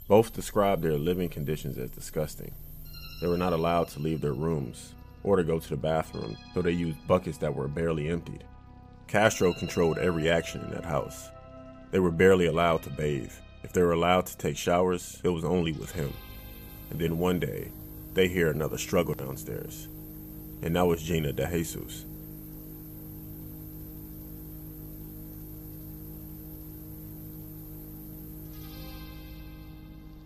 Both 0.07 0.33
described 0.33 0.83
their 0.83 0.97
living 0.97 1.29
conditions 1.29 1.77
as 1.77 1.91
disgusting. 1.91 2.53
They 3.19 3.27
were 3.27 3.37
not 3.37 3.53
allowed 3.53 3.89
to 3.89 3.99
leave 3.99 4.21
their 4.21 4.33
rooms 4.33 4.95
or 5.23 5.35
to 5.37 5.43
go 5.43 5.59
to 5.59 5.69
the 5.69 5.77
bathroom, 5.77 6.37
so 6.53 6.61
they 6.61 6.71
used 6.71 7.07
buckets 7.07 7.37
that 7.39 7.55
were 7.55 7.67
barely 7.67 8.09
emptied. 8.09 8.43
Castro 9.07 9.53
controlled 9.53 9.97
every 9.97 10.29
action 10.29 10.61
in 10.61 10.71
that 10.71 10.85
house. 10.85 11.29
They 11.91 11.99
were 11.99 12.11
barely 12.11 12.45
allowed 12.45 12.83
to 12.83 12.89
bathe. 12.89 13.33
If 13.63 13.73
they 13.73 13.81
were 13.81 13.91
allowed 13.91 14.25
to 14.27 14.37
take 14.37 14.57
showers, 14.57 15.19
it 15.23 15.29
was 15.29 15.43
only 15.43 15.73
with 15.73 15.91
him. 15.91 16.13
And 16.89 16.99
then 16.99 17.19
one 17.19 17.39
day, 17.39 17.71
they 18.13 18.27
hear 18.27 18.49
another 18.49 18.77
struggle 18.77 19.13
downstairs. 19.13 19.87
And 20.61 20.75
that 20.75 20.85
was 20.85 21.03
Gina 21.03 21.33
De 21.33 21.47
Jesus. 21.47 22.05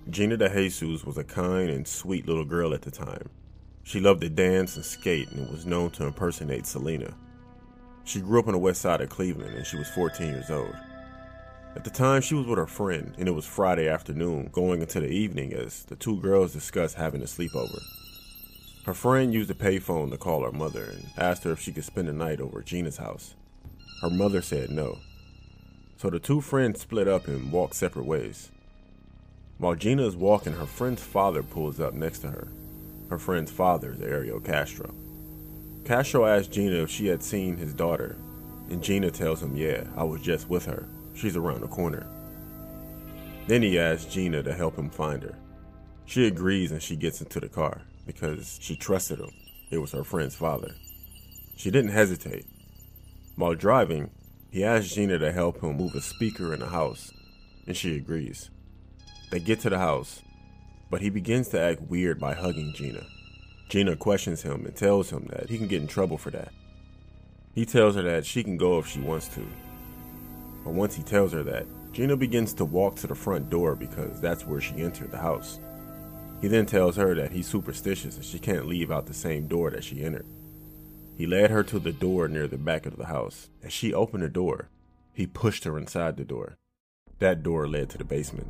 Gina 0.09 0.37
De 0.37 0.49
Jesus 0.49 1.03
was 1.03 1.17
a 1.17 1.23
kind 1.23 1.69
and 1.69 1.87
sweet 1.87 2.27
little 2.27 2.45
girl 2.45 2.73
at 2.73 2.83
the 2.83 2.91
time. 2.91 3.29
She 3.85 3.99
loved 3.99 4.21
to 4.21 4.29
dance 4.29 4.75
and 4.77 4.83
skate 4.83 5.29
and 5.29 5.47
was 5.47 5.67
known 5.67 5.91
to 5.91 6.05
impersonate 6.07 6.65
Selena. 6.65 7.13
She 8.03 8.19
grew 8.19 8.39
up 8.39 8.47
on 8.47 8.53
the 8.53 8.59
west 8.59 8.81
side 8.81 8.99
of 8.99 9.09
Cleveland 9.09 9.53
and 9.55 9.65
she 9.65 9.77
was 9.77 9.87
14 9.89 10.27
years 10.27 10.49
old. 10.49 10.75
At 11.75 11.83
the 11.83 11.91
time, 11.91 12.23
she 12.23 12.33
was 12.33 12.47
with 12.47 12.57
her 12.57 12.65
friend, 12.65 13.13
and 13.19 13.27
it 13.27 13.33
was 13.33 13.45
Friday 13.45 13.87
afternoon, 13.87 14.49
going 14.51 14.81
into 14.81 15.01
the 15.01 15.09
evening 15.09 15.53
as 15.53 15.83
the 15.83 15.95
two 15.95 16.19
girls 16.19 16.51
discussed 16.51 16.95
having 16.95 17.21
a 17.21 17.25
sleepover. 17.25 17.79
Her 18.85 18.93
friend 18.95 19.31
used 19.31 19.51
the 19.51 19.53
payphone 19.53 20.09
to 20.09 20.17
call 20.17 20.43
her 20.45 20.51
mother 20.51 20.85
and 20.85 21.05
asked 21.17 21.43
her 21.43 21.51
if 21.51 21.59
she 21.59 21.71
could 21.71 21.83
spend 21.83 22.07
the 22.07 22.13
night 22.13 22.41
over 22.41 22.59
at 22.59 22.65
Gina's 22.65 22.97
house. 22.97 23.35
Her 24.01 24.09
mother 24.09 24.41
said 24.41 24.71
no. 24.71 24.97
So 25.97 26.09
the 26.09 26.19
two 26.19 26.41
friends 26.41 26.81
split 26.81 27.07
up 27.07 27.27
and 27.27 27.51
walked 27.51 27.75
separate 27.75 28.05
ways. 28.05 28.49
While 29.59 29.75
Gina 29.75 30.07
is 30.07 30.15
walking, 30.15 30.53
her 30.53 30.65
friend's 30.65 31.03
father 31.03 31.43
pulls 31.43 31.79
up 31.79 31.93
next 31.93 32.19
to 32.19 32.29
her. 32.29 32.47
Her 33.09 33.19
friend's 33.19 33.51
father 33.51 33.95
Ariel 34.01 34.39
Castro. 34.39 34.93
Castro 35.85 36.25
asks 36.25 36.47
Gina 36.47 36.77
if 36.83 36.89
she 36.89 37.07
had 37.07 37.21
seen 37.21 37.57
his 37.57 37.73
daughter, 37.73 38.17
and 38.69 38.81
Gina 38.81 39.11
tells 39.11 39.43
him, 39.43 39.55
Yeah, 39.55 39.83
I 39.95 40.03
was 40.03 40.21
just 40.21 40.49
with 40.49 40.65
her. 40.65 40.87
She's 41.13 41.37
around 41.37 41.61
the 41.61 41.67
corner. 41.67 42.07
Then 43.47 43.61
he 43.61 43.77
asks 43.79 44.11
Gina 44.11 44.41
to 44.43 44.53
help 44.53 44.75
him 44.75 44.89
find 44.89 45.21
her. 45.21 45.37
She 46.05 46.25
agrees 46.25 46.71
and 46.71 46.81
she 46.81 46.95
gets 46.95 47.21
into 47.21 47.39
the 47.39 47.49
car 47.49 47.81
because 48.05 48.57
she 48.61 48.75
trusted 48.75 49.19
him. 49.19 49.31
It 49.69 49.77
was 49.77 49.91
her 49.91 50.03
friend's 50.03 50.35
father. 50.35 50.75
She 51.55 51.71
didn't 51.71 51.91
hesitate. 51.91 52.45
While 53.35 53.55
driving, 53.55 54.09
he 54.51 54.63
asks 54.63 54.95
Gina 54.95 55.19
to 55.19 55.31
help 55.31 55.61
him 55.61 55.77
move 55.77 55.95
a 55.95 56.01
speaker 56.01 56.53
in 56.53 56.59
the 56.59 56.69
house, 56.69 57.11
and 57.67 57.75
she 57.75 57.97
agrees. 57.97 58.49
They 59.31 59.39
get 59.39 59.59
to 59.61 59.69
the 59.69 59.79
house, 59.79 60.21
but 60.89 61.01
he 61.01 61.09
begins 61.09 61.49
to 61.49 61.59
act 61.59 61.81
weird 61.81 62.19
by 62.19 62.33
hugging 62.33 62.73
Gina. 62.73 63.03
Gina 63.69 63.95
questions 63.95 64.43
him 64.43 64.65
and 64.65 64.75
tells 64.75 65.09
him 65.09 65.27
that 65.31 65.49
he 65.49 65.57
can 65.57 65.67
get 65.67 65.81
in 65.81 65.87
trouble 65.87 66.17
for 66.17 66.29
that. 66.31 66.51
He 67.53 67.65
tells 67.65 67.95
her 67.95 68.01
that 68.03 68.25
she 68.25 68.43
can 68.43 68.57
go 68.57 68.79
if 68.79 68.87
she 68.87 68.99
wants 68.99 69.27
to, 69.29 69.45
but 70.65 70.73
once 70.73 70.95
he 70.95 71.03
tells 71.03 71.31
her 71.31 71.43
that, 71.43 71.67
Gina 71.93 72.17
begins 72.17 72.53
to 72.55 72.65
walk 72.65 72.95
to 72.95 73.07
the 73.07 73.15
front 73.15 73.49
door 73.49 73.75
because 73.75 74.19
that's 74.19 74.45
where 74.45 74.59
she 74.59 74.81
entered 74.81 75.11
the 75.11 75.17
house. 75.17 75.59
He 76.41 76.47
then 76.47 76.65
tells 76.65 76.95
her 76.97 77.15
that 77.15 77.31
he's 77.31 77.47
superstitious 77.47 78.17
and 78.17 78.25
she 78.25 78.39
can't 78.39 78.67
leave 78.67 78.91
out 78.91 79.05
the 79.05 79.13
same 79.13 79.47
door 79.47 79.71
that 79.71 79.83
she 79.83 80.03
entered. 80.03 80.25
He 81.17 81.25
led 81.25 81.51
her 81.51 81.63
to 81.63 81.79
the 81.79 81.93
door 81.93 82.27
near 82.27 82.47
the 82.47 82.57
back 82.57 82.85
of 82.85 82.97
the 82.97 83.05
house. 83.05 83.49
As 83.63 83.71
she 83.71 83.93
opened 83.93 84.23
the 84.23 84.29
door, 84.29 84.69
he 85.13 85.25
pushed 85.27 85.63
her 85.63 85.77
inside 85.77 86.17
the 86.17 86.25
door. 86.25 86.57
That 87.19 87.43
door 87.43 87.69
led 87.69 87.89
to 87.91 87.97
the 87.97 88.03
basement. 88.03 88.47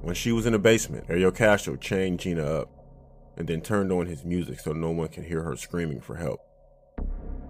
When 0.00 0.14
she 0.14 0.32
was 0.32 0.46
in 0.46 0.52
the 0.52 0.58
basement, 0.58 1.06
Ariel 1.08 1.32
Castro 1.32 1.76
chained 1.76 2.20
Gina 2.20 2.44
up 2.44 2.70
and 3.36 3.48
then 3.48 3.60
turned 3.60 3.92
on 3.92 4.06
his 4.06 4.24
music 4.24 4.60
so 4.60 4.72
no 4.72 4.90
one 4.90 5.08
can 5.08 5.24
hear 5.24 5.42
her 5.42 5.56
screaming 5.56 6.00
for 6.00 6.16
help. 6.16 6.40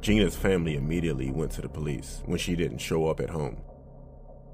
Gina's 0.01 0.37
family 0.37 0.77
immediately 0.77 1.31
went 1.31 1.53
to 1.53 1.63
the 1.63 1.69
police 1.69 2.23
when 2.27 2.39
she 2.39 2.57
didn't 2.57 2.79
show 2.79 3.09
up 3.09 3.21
at 3.21 3.31
home. 3.31 3.59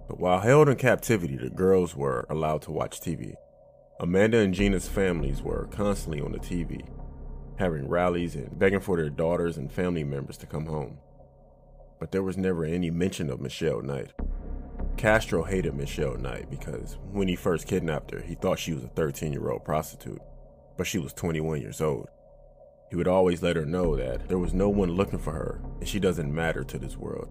But 0.09 0.19
while 0.19 0.41
held 0.41 0.69
in 0.69 0.77
captivity, 0.77 1.37
the 1.37 1.51
girls 1.51 1.95
were 1.95 2.27
allowed 2.29 2.63
to 2.63 2.71
watch 2.71 3.01
TV. 3.01 3.35
Amanda 4.01 4.39
and 4.39 4.53
Gina's 4.53 4.89
families 4.89 5.43
were 5.43 5.69
constantly 5.71 6.21
on 6.21 6.33
the 6.33 6.39
TV, 6.39 6.87
having 7.59 7.89
rallies 7.89 8.35
and 8.35 8.59
begging 8.59 8.81
for 8.81 8.97
their 8.97 9.11
daughters 9.11 9.57
and 9.57 9.73
family 9.73 10.05
members 10.05 10.37
to 10.39 10.47
come 10.47 10.67
home. 10.67 10.99
But 12.01 12.11
there 12.11 12.23
was 12.23 12.37
never 12.37 12.65
any 12.65 12.91
mention 12.91 13.31
of 13.31 13.41
Michelle 13.41 13.81
Knight. 13.81 14.13
Castro 14.97 15.43
hated 15.43 15.75
Michelle 15.75 16.17
Knight 16.17 16.51
because 16.51 16.99
when 17.11 17.27
he 17.27 17.35
first 17.35 17.67
kidnapped 17.67 18.11
her, 18.13 18.21
he 18.21 18.35
thought 18.35 18.59
she 18.59 18.73
was 18.73 18.85
a 18.85 18.89
13 18.89 19.33
year 19.33 19.51
old 19.51 19.65
prostitute, 19.65 20.21
but 20.77 20.87
she 20.87 20.99
was 20.99 21.13
21 21.13 21.61
years 21.61 21.81
old. 21.81 22.09
He 22.91 22.97
would 22.97 23.09
always 23.09 23.43
let 23.43 23.57
her 23.57 23.65
know 23.65 23.97
that 23.97 24.29
there 24.29 24.39
was 24.39 24.53
no 24.53 24.69
one 24.69 24.93
looking 24.93 25.19
for 25.19 25.33
her 25.33 25.61
and 25.81 25.89
she 25.89 25.99
doesn't 25.99 26.33
matter 26.33 26.63
to 26.63 26.79
this 26.79 26.97
world. 26.97 27.29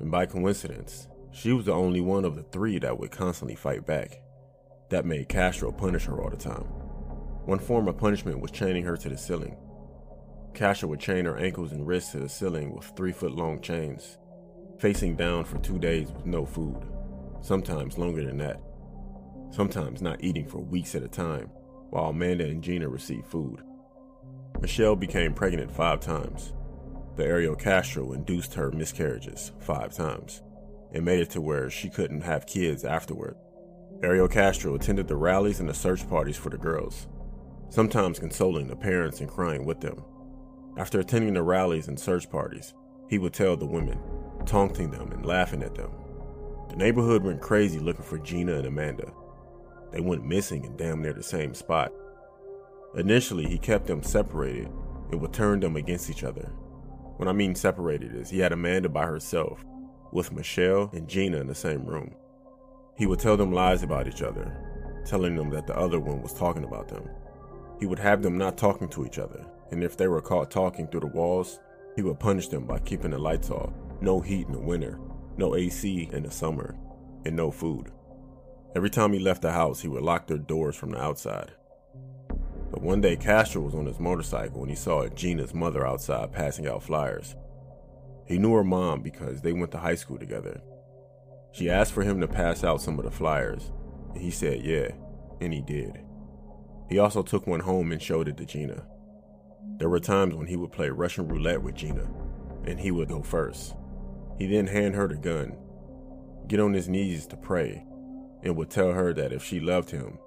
And 0.00 0.10
by 0.10 0.26
coincidence, 0.26 1.08
she 1.32 1.52
was 1.52 1.66
the 1.66 1.72
only 1.72 2.00
one 2.00 2.24
of 2.24 2.36
the 2.36 2.44
three 2.44 2.78
that 2.78 2.98
would 2.98 3.10
constantly 3.10 3.56
fight 3.56 3.84
back. 3.84 4.22
That 4.90 5.04
made 5.04 5.28
Castro 5.28 5.72
punish 5.72 6.04
her 6.04 6.22
all 6.22 6.30
the 6.30 6.36
time. 6.36 6.64
One 7.44 7.58
form 7.58 7.88
of 7.88 7.98
punishment 7.98 8.40
was 8.40 8.50
chaining 8.50 8.84
her 8.84 8.96
to 8.96 9.08
the 9.08 9.18
ceiling. 9.18 9.56
Castro 10.54 10.88
would 10.90 11.00
chain 11.00 11.24
her 11.24 11.38
ankles 11.38 11.72
and 11.72 11.86
wrists 11.86 12.12
to 12.12 12.18
the 12.20 12.28
ceiling 12.28 12.74
with 12.74 12.92
three 12.96 13.12
foot 13.12 13.32
long 13.32 13.60
chains, 13.60 14.18
facing 14.78 15.16
down 15.16 15.44
for 15.44 15.58
two 15.58 15.78
days 15.78 16.10
with 16.12 16.26
no 16.26 16.46
food, 16.46 16.82
sometimes 17.40 17.98
longer 17.98 18.24
than 18.24 18.38
that, 18.38 18.60
sometimes 19.50 20.00
not 20.00 20.22
eating 20.22 20.46
for 20.46 20.58
weeks 20.58 20.94
at 20.94 21.02
a 21.02 21.08
time, 21.08 21.50
while 21.90 22.10
Amanda 22.10 22.44
and 22.44 22.62
Gina 22.62 22.88
received 22.88 23.26
food. 23.26 23.62
Michelle 24.60 24.96
became 24.96 25.34
pregnant 25.34 25.70
five 25.70 26.00
times. 26.00 26.52
The 27.16 27.24
Ariel 27.24 27.56
Castro 27.56 28.12
induced 28.12 28.54
her 28.54 28.70
miscarriages 28.70 29.52
five 29.58 29.92
times 29.92 30.42
and 30.92 31.04
made 31.04 31.20
it 31.20 31.30
to 31.30 31.40
where 31.40 31.68
she 31.70 31.90
couldn't 31.90 32.22
have 32.22 32.46
kids 32.46 32.84
afterward. 32.84 33.36
Ariel 34.02 34.28
Castro 34.28 34.74
attended 34.74 35.08
the 35.08 35.16
rallies 35.16 35.60
and 35.60 35.68
the 35.68 35.74
search 35.74 36.08
parties 36.08 36.36
for 36.36 36.50
the 36.50 36.56
girls, 36.56 37.08
sometimes 37.68 38.18
consoling 38.18 38.68
the 38.68 38.76
parents 38.76 39.20
and 39.20 39.28
crying 39.28 39.64
with 39.64 39.80
them. 39.80 40.04
After 40.76 41.00
attending 41.00 41.34
the 41.34 41.42
rallies 41.42 41.88
and 41.88 41.98
search 41.98 42.30
parties, 42.30 42.74
he 43.08 43.18
would 43.18 43.32
tell 43.32 43.56
the 43.56 43.66
women, 43.66 43.98
taunting 44.48 44.90
them 44.90 45.12
and 45.12 45.24
laughing 45.24 45.62
at 45.62 45.74
them. 45.74 45.90
The 46.70 46.76
neighborhood 46.76 47.22
went 47.22 47.40
crazy 47.40 47.78
looking 47.78 48.04
for 48.04 48.18
Gina 48.18 48.56
and 48.56 48.66
Amanda. 48.66 49.12
They 49.92 50.00
went 50.00 50.26
missing 50.26 50.64
in 50.64 50.76
damn 50.76 51.00
near 51.00 51.12
the 51.12 51.22
same 51.22 51.54
spot, 51.54 51.92
Initially, 52.94 53.46
he 53.46 53.58
kept 53.58 53.86
them 53.86 54.02
separated 54.02 54.70
and 55.10 55.20
would 55.20 55.32
turn 55.32 55.60
them 55.60 55.76
against 55.76 56.08
each 56.08 56.24
other. 56.24 56.50
When 57.16 57.28
I 57.28 57.32
mean 57.32 57.54
separated 57.54 58.14
is 58.14 58.30
he 58.30 58.38
had 58.38 58.52
Amanda 58.52 58.88
by 58.88 59.04
herself, 59.04 59.64
with 60.10 60.32
Michelle 60.32 60.88
and 60.94 61.06
Gina 61.06 61.38
in 61.38 61.46
the 61.46 61.54
same 61.54 61.84
room. 61.84 62.14
He 62.96 63.06
would 63.06 63.18
tell 63.18 63.36
them 63.36 63.52
lies 63.52 63.82
about 63.82 64.08
each 64.08 64.22
other, 64.22 65.04
telling 65.04 65.36
them 65.36 65.50
that 65.50 65.66
the 65.66 65.76
other 65.76 66.00
one 66.00 66.22
was 66.22 66.32
talking 66.32 66.64
about 66.64 66.88
them. 66.88 67.08
He 67.78 67.86
would 67.86 67.98
have 67.98 68.22
them 68.22 68.38
not 68.38 68.56
talking 68.56 68.88
to 68.88 69.04
each 69.04 69.18
other, 69.18 69.44
and 69.70 69.84
if 69.84 69.96
they 69.96 70.08
were 70.08 70.22
caught 70.22 70.50
talking 70.50 70.86
through 70.88 71.00
the 71.00 71.06
walls, 71.08 71.60
he 71.94 72.02
would 72.02 72.18
punish 72.18 72.48
them 72.48 72.64
by 72.64 72.78
keeping 72.78 73.10
the 73.10 73.18
lights 73.18 73.50
off, 73.50 73.72
no 74.00 74.20
heat 74.20 74.46
in 74.46 74.52
the 74.52 74.58
winter, 74.58 74.98
no 75.36 75.54
AC 75.54 76.08
in 76.12 76.22
the 76.22 76.30
summer, 76.30 76.76
and 77.24 77.36
no 77.36 77.50
food. 77.50 77.90
Every 78.74 78.90
time 78.90 79.12
he 79.12 79.18
left 79.18 79.42
the 79.42 79.52
house, 79.52 79.80
he 79.80 79.88
would 79.88 80.02
lock 80.02 80.26
their 80.26 80.38
doors 80.38 80.76
from 80.76 80.90
the 80.90 81.02
outside. 81.02 81.52
But 82.70 82.82
one 82.82 83.00
day, 83.00 83.16
Castro 83.16 83.62
was 83.62 83.74
on 83.74 83.86
his 83.86 83.98
motorcycle 83.98 84.60
when 84.60 84.68
he 84.68 84.74
saw 84.74 85.06
Gina's 85.08 85.54
mother 85.54 85.86
outside 85.86 86.32
passing 86.32 86.66
out 86.66 86.82
flyers. 86.82 87.34
He 88.26 88.38
knew 88.38 88.52
her 88.54 88.64
mom 88.64 89.00
because 89.00 89.40
they 89.40 89.52
went 89.52 89.72
to 89.72 89.78
high 89.78 89.94
school 89.94 90.18
together. 90.18 90.60
She 91.52 91.70
asked 91.70 91.92
for 91.92 92.02
him 92.02 92.20
to 92.20 92.28
pass 92.28 92.62
out 92.62 92.82
some 92.82 92.98
of 92.98 93.04
the 93.06 93.10
flyers, 93.10 93.72
and 94.12 94.22
he 94.22 94.30
said 94.30 94.62
yeah, 94.62 94.88
and 95.40 95.52
he 95.52 95.62
did. 95.62 95.98
He 96.90 96.98
also 96.98 97.22
took 97.22 97.46
one 97.46 97.60
home 97.60 97.90
and 97.90 98.02
showed 98.02 98.28
it 98.28 98.36
to 98.36 98.44
Gina. 98.44 98.84
There 99.78 99.88
were 99.88 100.00
times 100.00 100.34
when 100.34 100.46
he 100.46 100.56
would 100.56 100.72
play 100.72 100.90
Russian 100.90 101.26
roulette 101.26 101.62
with 101.62 101.74
Gina, 101.74 102.06
and 102.64 102.78
he 102.78 102.90
would 102.90 103.08
go 103.08 103.22
first. 103.22 103.74
He 104.38 104.46
then 104.46 104.66
hand 104.66 104.94
her 104.94 105.08
the 105.08 105.16
gun, 105.16 105.56
get 106.46 106.60
on 106.60 106.72
his 106.72 106.88
knees 106.88 107.26
to 107.26 107.36
pray, 107.36 107.84
and 108.42 108.56
would 108.56 108.70
tell 108.70 108.92
her 108.92 109.12
that 109.14 109.32
if 109.32 109.42
she 109.42 109.60
loved 109.60 109.90
him, 109.90 110.18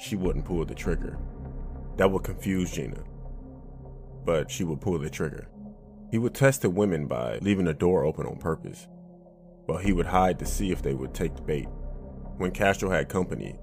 she 0.00 0.16
wouldn't 0.16 0.44
pull 0.44 0.64
the 0.64 0.74
trigger. 0.74 1.18
That 1.96 2.10
would 2.10 2.24
confuse 2.24 2.70
Gina, 2.72 3.02
but 4.24 4.50
she 4.50 4.64
would 4.64 4.80
pull 4.80 4.98
the 4.98 5.10
trigger. 5.10 5.48
He 6.10 6.18
would 6.18 6.34
test 6.34 6.62
the 6.62 6.70
women 6.70 7.06
by 7.06 7.38
leaving 7.42 7.66
the 7.66 7.74
door 7.74 8.04
open 8.04 8.26
on 8.26 8.38
purpose, 8.38 8.86
while 9.66 9.78
he 9.78 9.92
would 9.92 10.06
hide 10.06 10.38
to 10.38 10.46
see 10.46 10.70
if 10.70 10.80
they 10.80 10.94
would 10.94 11.12
take 11.12 11.36
the 11.36 11.42
bait. 11.42 11.68
When 12.38 12.52
Castro 12.52 12.88
had 12.88 13.08
company, 13.08 13.58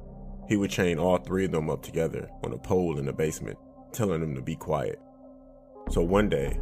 he 0.47 0.57
would 0.57 0.69
chain 0.69 0.99
all 0.99 1.17
three 1.17 1.45
of 1.45 1.51
them 1.51 1.69
up 1.69 1.81
together 1.81 2.29
on 2.43 2.53
a 2.53 2.57
pole 2.57 2.99
in 2.99 3.05
the 3.05 3.13
basement, 3.13 3.57
telling 3.91 4.21
them 4.21 4.35
to 4.35 4.41
be 4.41 4.55
quiet. 4.55 4.99
So 5.89 6.01
one 6.01 6.29
day, 6.29 6.59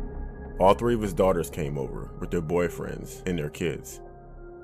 all 0.60 0.74
three 0.74 0.93
of 0.95 1.01
his 1.01 1.13
daughters 1.13 1.50
came 1.50 1.77
over 1.77 2.12
with 2.19 2.31
their 2.31 2.41
boyfriends 2.41 3.25
and 3.27 3.38
their 3.38 3.50
kids. 3.50 4.01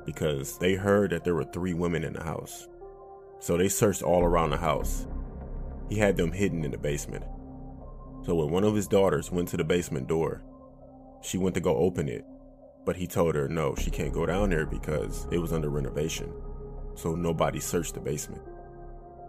because 0.05 0.58
they 0.58 0.74
heard 0.74 1.12
that 1.12 1.24
there 1.24 1.36
were 1.36 1.43
three 1.43 1.74
women 1.75 2.03
in 2.03 2.13
the 2.13 2.24
house. 2.24 2.67
So 3.39 3.58
they 3.58 3.69
searched 3.69 4.01
all 4.01 4.24
around 4.24 4.50
the 4.50 4.58
house. 4.58 5.05
He 5.88 5.98
had 5.98 6.17
them 6.17 6.31
hidden 6.31 6.65
in 6.65 6.72
the 6.72 6.77
basement. 6.77 7.24
So 8.25 8.36
when 8.36 8.50
one 8.51 8.63
of 8.63 8.75
his 8.75 8.88
daughters 8.88 9.31
went 9.31 9.50
to 9.50 9.58
the 9.58 9.63
basement 9.63 10.08
door, 10.08 10.41
she 11.22 11.38
went 11.38 11.53
to 11.55 11.62
go 11.62 11.75
open 11.77 12.10
it, 12.10 12.25
but 12.86 12.96
he 12.96 13.08
told 13.08 13.36
her 13.36 13.48
no, 13.48 13.75
she 13.75 13.91
can't 13.91 14.13
go 14.13 14.25
down 14.25 14.50
there 14.50 14.65
because 14.65 15.27
it 15.31 15.38
was 15.38 15.53
under 15.53 15.69
renovation. 15.69 16.31
So 16.96 17.15
nobody 17.15 17.60
searched 17.60 17.93
the 17.93 18.00
basement. 18.00 18.41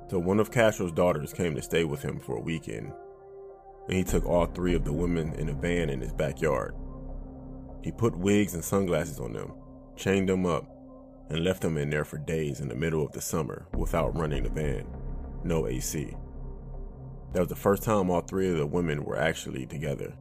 So 0.09 0.19
one 0.19 0.41
of 0.41 0.51
Castro's 0.51 0.93
daughters 0.93 1.33
came 1.33 1.55
to 1.55 1.63
stay 1.63 1.85
with 1.85 2.03
him 2.03 2.19
for 2.19 2.37
a 2.37 2.41
weekend, 2.41 2.93
he 3.97 4.05
took 4.05 4.25
all 4.27 4.47
three 4.47 4.75
of 4.75 4.85
the 4.85 4.93
women 4.93 5.35
in 5.35 5.49
a 5.49 5.53
van 5.53 5.91
in 5.91 6.01
his 6.01 6.13
backyard. 6.13 6.75
He 7.83 7.91
put 7.91 8.17
wigs 8.17 8.55
and 8.55 8.65
sunglasses 8.65 9.19
on 9.19 9.33
them, 9.33 9.53
chained 9.97 10.29
them 10.29 10.47
up, 10.47 10.67
and 11.31 11.45
left 11.45 11.63
them 11.63 11.79
in 11.79 11.91
there 11.91 12.05
for 12.05 12.19
days 12.19 12.61
in 12.61 12.69
the 12.69 12.75
middle 12.75 13.05
of 13.05 13.13
the 13.13 13.21
summer 13.21 13.67
without 13.75 14.17
running 14.17 14.43
the 14.43 14.51
van. 14.51 14.87
No 15.45 15.67
AC. 15.67 16.15
That 17.33 17.41
was 17.41 17.49
the 17.49 17.57
first 17.57 17.83
time 17.83 18.11
all 18.11 18.21
three 18.21 18.51
of 18.51 18.59
the 18.59 18.67
women 18.67 19.05
were 19.05 19.17
actually 19.17 19.65
together. 19.65 20.13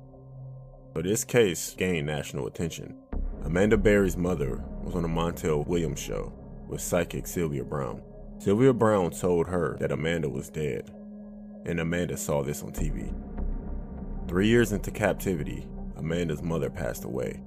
So 0.93 1.01
this 1.01 1.23
case 1.23 1.75
gained 1.75 2.07
national 2.07 2.47
attention. 2.47 2.95
Amanda 3.43 3.77
Berry's 3.77 4.17
mother 4.17 4.63
was 4.83 4.95
on 4.95 5.01
the 5.01 5.07
Montel 5.07 5.65
Williams 5.65 5.99
show 5.99 6.31
with 6.67 6.81
psychic 6.81 7.25
Sylvia 7.25 7.63
Browne. 7.63 8.01
Sylvia 8.38 8.73
Browne 8.73 9.11
told 9.11 9.47
her 9.47 9.75
that 9.79 9.91
Amanda 9.91 10.29
was 10.29 10.49
dead, 10.49 10.91
and 11.65 11.79
Amanda 11.79 12.15
saw 12.15 12.43
this 12.43 12.61
on 12.63 12.71
TV. 12.71 13.13
Three 14.29 14.48
years 14.48 14.74
into 14.74 14.91
captivity, 14.91 15.67
Amanda's 15.98 16.43
mother 16.43 16.69
passed 16.69 17.03
away. 17.03 17.41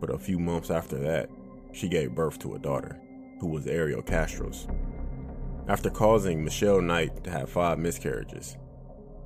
But 0.00 0.08
a 0.08 0.18
few 0.18 0.38
months 0.38 0.70
after 0.70 0.96
that, 0.96 1.28
she 1.72 1.90
gave 1.90 2.14
birth 2.14 2.38
to 2.38 2.54
a 2.54 2.58
daughter, 2.58 2.98
who 3.38 3.48
was 3.48 3.66
Ariel 3.66 4.00
Castro's. 4.00 4.66
After 5.68 5.90
causing 5.90 6.42
Michelle 6.42 6.80
Knight 6.80 7.22
to 7.24 7.30
have 7.30 7.50
five 7.50 7.78
miscarriages, 7.78 8.56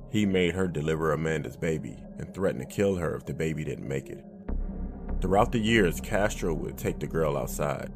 he 0.09 0.25
made 0.25 0.53
her 0.53 0.67
deliver 0.67 1.13
Amanda's 1.13 1.55
baby 1.55 1.95
and 2.19 2.33
threatened 2.33 2.67
to 2.67 2.75
kill 2.75 2.97
her 2.97 3.15
if 3.15 3.25
the 3.25 3.33
baby 3.33 3.63
didn't 3.63 3.87
make 3.87 4.09
it. 4.09 4.25
Throughout 5.21 5.53
the 5.53 5.59
years, 5.59 6.01
Castro 6.01 6.53
would 6.53 6.77
take 6.77 6.99
the 6.99 7.07
girl 7.07 7.37
outside, 7.37 7.89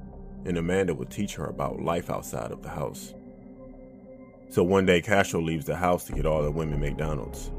and 0.45 0.57
Amanda 0.57 0.95
would 0.95 1.09
teach 1.09 1.35
her 1.35 1.47
about 1.47 1.81
life 1.81 2.09
outside 2.09 2.53
of 2.53 2.61
the 2.61 2.69
house. 2.69 3.13
So 4.49 4.63
one 4.63 4.85
day, 4.85 5.01
Castro 5.01 5.41
leaves 5.41 5.65
the 5.65 5.75
house 5.75 6.05
to 6.05 6.13
get 6.13 6.25
all 6.25 6.43
the 6.43 6.49
women 6.49 6.79
McDonald's, 6.79 7.51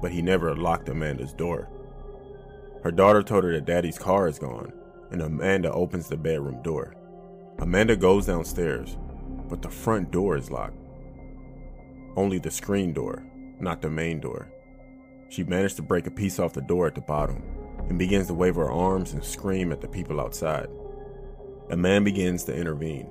but 0.00 0.12
he 0.12 0.22
never 0.22 0.54
locked 0.56 0.88
Amanda's 0.88 1.32
door. 1.32 1.68
Her 2.82 2.90
daughter 2.90 3.22
told 3.22 3.44
her 3.44 3.52
that 3.52 3.66
daddy's 3.66 3.98
car 3.98 4.28
is 4.28 4.38
gone, 4.38 4.72
and 5.10 5.20
Amanda 5.20 5.72
opens 5.72 6.08
the 6.08 6.16
bedroom 6.16 6.62
door. 6.62 6.94
Amanda 7.58 7.96
goes 7.96 8.26
downstairs, 8.26 8.96
but 9.48 9.60
the 9.60 9.68
front 9.68 10.10
door 10.10 10.36
is 10.36 10.50
locked. 10.50 10.78
Only 12.16 12.38
the 12.38 12.50
screen 12.50 12.92
door, 12.92 13.22
not 13.60 13.82
the 13.82 13.90
main 13.90 14.20
door. 14.20 14.50
She 15.28 15.44
managed 15.44 15.76
to 15.76 15.82
break 15.82 16.06
a 16.06 16.10
piece 16.10 16.38
off 16.38 16.54
the 16.54 16.62
door 16.62 16.86
at 16.86 16.94
the 16.94 17.00
bottom 17.02 17.42
and 17.88 17.98
begins 17.98 18.28
to 18.28 18.34
wave 18.34 18.56
her 18.56 18.70
arms 18.70 19.12
and 19.12 19.24
scream 19.24 19.72
at 19.72 19.80
the 19.80 19.88
people 19.88 20.20
outside. 20.20 20.68
A 21.70 21.76
man 21.76 22.02
begins 22.02 22.44
to 22.44 22.54
intervene, 22.54 23.08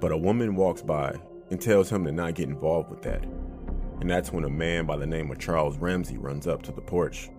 but 0.00 0.12
a 0.12 0.16
woman 0.16 0.56
walks 0.56 0.82
by 0.82 1.14
and 1.50 1.60
tells 1.60 1.90
him 1.90 2.04
to 2.04 2.12
not 2.12 2.34
get 2.34 2.48
involved 2.48 2.90
with 2.90 3.02
that. 3.02 3.24
And 4.04 4.10
that's 4.10 4.30
when 4.30 4.44
a 4.44 4.50
man 4.50 4.84
by 4.84 4.98
the 4.98 5.06
name 5.06 5.30
of 5.30 5.38
Charles 5.38 5.78
Ramsey 5.78 6.18
runs 6.18 6.46
up 6.46 6.60
to 6.64 6.72
the 6.72 6.82
porch 6.82 7.30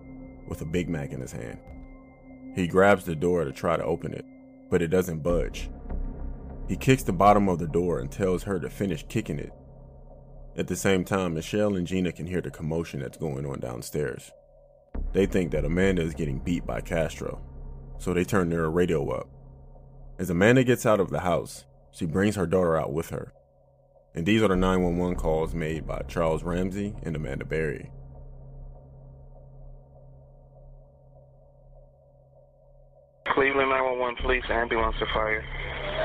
with 0.48 0.62
a 0.62 0.64
Big 0.64 0.88
Mac 0.88 1.12
in 1.12 1.20
his 1.20 1.30
hand. 1.30 1.60
He 2.56 2.66
grabs 2.66 3.04
the 3.04 3.14
door 3.14 3.44
to 3.44 3.52
try 3.52 3.76
to 3.76 3.84
open 3.84 4.12
it, 4.12 4.24
but 4.68 4.82
it 4.82 4.88
doesn't 4.88 5.22
budge. 5.22 5.70
He 6.66 6.76
kicks 6.76 7.04
the 7.04 7.12
bottom 7.12 7.48
of 7.48 7.60
the 7.60 7.68
door 7.68 8.00
and 8.00 8.10
tells 8.10 8.42
her 8.42 8.58
to 8.58 8.68
finish 8.68 9.06
kicking 9.08 9.38
it. 9.38 9.52
At 10.56 10.66
the 10.66 10.74
same 10.74 11.04
time, 11.04 11.34
Michelle 11.34 11.76
and 11.76 11.86
Gina 11.86 12.10
can 12.10 12.26
hear 12.26 12.40
the 12.40 12.50
commotion 12.50 12.98
that's 12.98 13.16
going 13.16 13.46
on 13.46 13.60
downstairs. 13.60 14.32
They 15.12 15.26
think 15.26 15.52
that 15.52 15.64
Amanda 15.64 16.02
is 16.02 16.14
getting 16.14 16.40
beat 16.40 16.66
by 16.66 16.80
Castro, 16.80 17.40
so 17.98 18.12
they 18.12 18.24
turn 18.24 18.48
their 18.48 18.68
radio 18.68 19.08
up. 19.10 19.28
As 20.18 20.30
Amanda 20.30 20.64
gets 20.64 20.84
out 20.84 20.98
of 20.98 21.10
the 21.10 21.20
house, 21.20 21.64
she 21.92 22.06
brings 22.06 22.34
her 22.34 22.44
daughter 22.44 22.76
out 22.76 22.92
with 22.92 23.10
her. 23.10 23.32
And 24.16 24.24
these 24.24 24.42
are 24.42 24.48
the 24.48 24.56
911 24.56 25.16
calls 25.16 25.54
made 25.54 25.86
by 25.86 26.00
Charles 26.08 26.42
Ramsey 26.42 26.94
and 27.02 27.14
Amanda 27.14 27.44
Berry. 27.44 27.90
Cleveland 33.28 33.68
911 33.68 34.16
police, 34.24 34.44
ambulance 34.48 34.96
or 34.98 35.06
fire. 35.12 35.44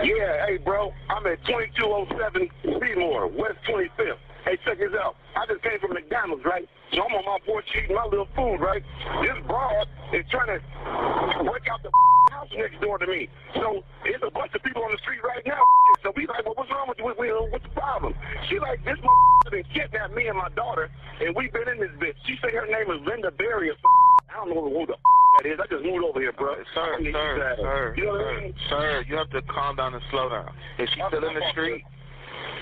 Yeah, 0.04 0.46
hey, 0.46 0.58
bro. 0.58 0.92
I'm 1.10 1.26
at 1.26 1.40
2207 1.48 2.50
Seymour, 2.64 3.28
West 3.28 3.64
25th. 3.70 4.20
Hey, 4.44 4.58
check 4.66 4.80
this 4.80 4.92
out. 5.00 5.16
I 5.38 5.46
just 5.48 5.64
came 5.64 5.80
from 5.80 5.94
McDonald's, 5.94 6.44
right? 6.44 6.68
So 6.92 7.04
I'm 7.08 7.16
on 7.16 7.24
my 7.24 7.40
porch 7.46 7.64
eating 7.78 7.96
my 7.96 8.04
little 8.04 8.28
food, 8.36 8.60
right? 8.60 8.84
This 9.24 9.40
broad 9.48 9.88
is 10.12 10.26
trying 10.30 10.60
to 10.60 11.44
work 11.48 11.64
out 11.72 11.80
the 11.84 11.92
house 12.32 12.50
next 12.58 12.82
door 12.82 12.98
to 12.98 13.08
me. 13.08 13.30
So 13.56 13.84
it's 14.04 14.24
a 14.26 14.32
bunch 14.32 14.52
of 14.56 14.64
people 14.64 14.84
on 14.84 14.92
the 14.92 14.98
street 14.98 15.24
right 15.24 15.46
now. 15.46 15.64
So 16.04 16.12
we 16.16 16.26
like, 16.26 16.44
well, 16.46 16.56
what's 16.56 16.72
wrong 16.72 16.90
with 16.90 16.98
you? 16.98 17.48
What's 17.52 17.64
the 17.64 17.76
problem? 17.78 18.14
She 18.50 18.60
like, 18.60 18.84
this 18.84 18.98
motherfucker 18.98 19.64
kidnapped 19.74 20.16
me 20.16 20.28
and 20.28 20.38
my 20.38 20.50
daughter, 20.50 20.90
and 21.22 21.36
we've 21.36 21.54
been 21.54 21.70
in 21.70 21.80
this 21.80 21.92
bitch. 22.02 22.18
She 22.26 22.36
say 22.42 22.52
her 22.52 22.66
name 22.66 22.90
is 22.90 23.06
Linda 23.06 23.32
Berry 23.32 23.70
or 23.70 23.76
I 24.30 24.46
don't 24.46 24.50
know 24.50 24.64
who 24.64 24.86
the 24.86 24.96
that 25.40 25.48
is. 25.48 25.60
I 25.60 25.68
just 25.68 25.86
moved 25.86 26.04
over 26.04 26.20
here, 26.20 26.34
bro. 26.34 26.56
Sir, 26.76 27.00
sir, 27.00 27.56
sir, 27.58 27.94
you 27.96 28.06
know 28.06 28.18
sir, 28.18 28.38
I 28.38 28.42
mean? 28.42 28.54
sir, 28.70 29.06
you 29.08 29.16
have 29.16 29.30
to 29.32 29.42
calm 29.44 29.76
down 29.78 29.94
and 29.94 30.01
slow 30.12 30.30
down. 30.30 30.54
Is 30.78 30.90
she 30.94 31.02
still 31.08 31.28
in 31.28 31.34
the 31.34 31.48
street? 31.52 31.84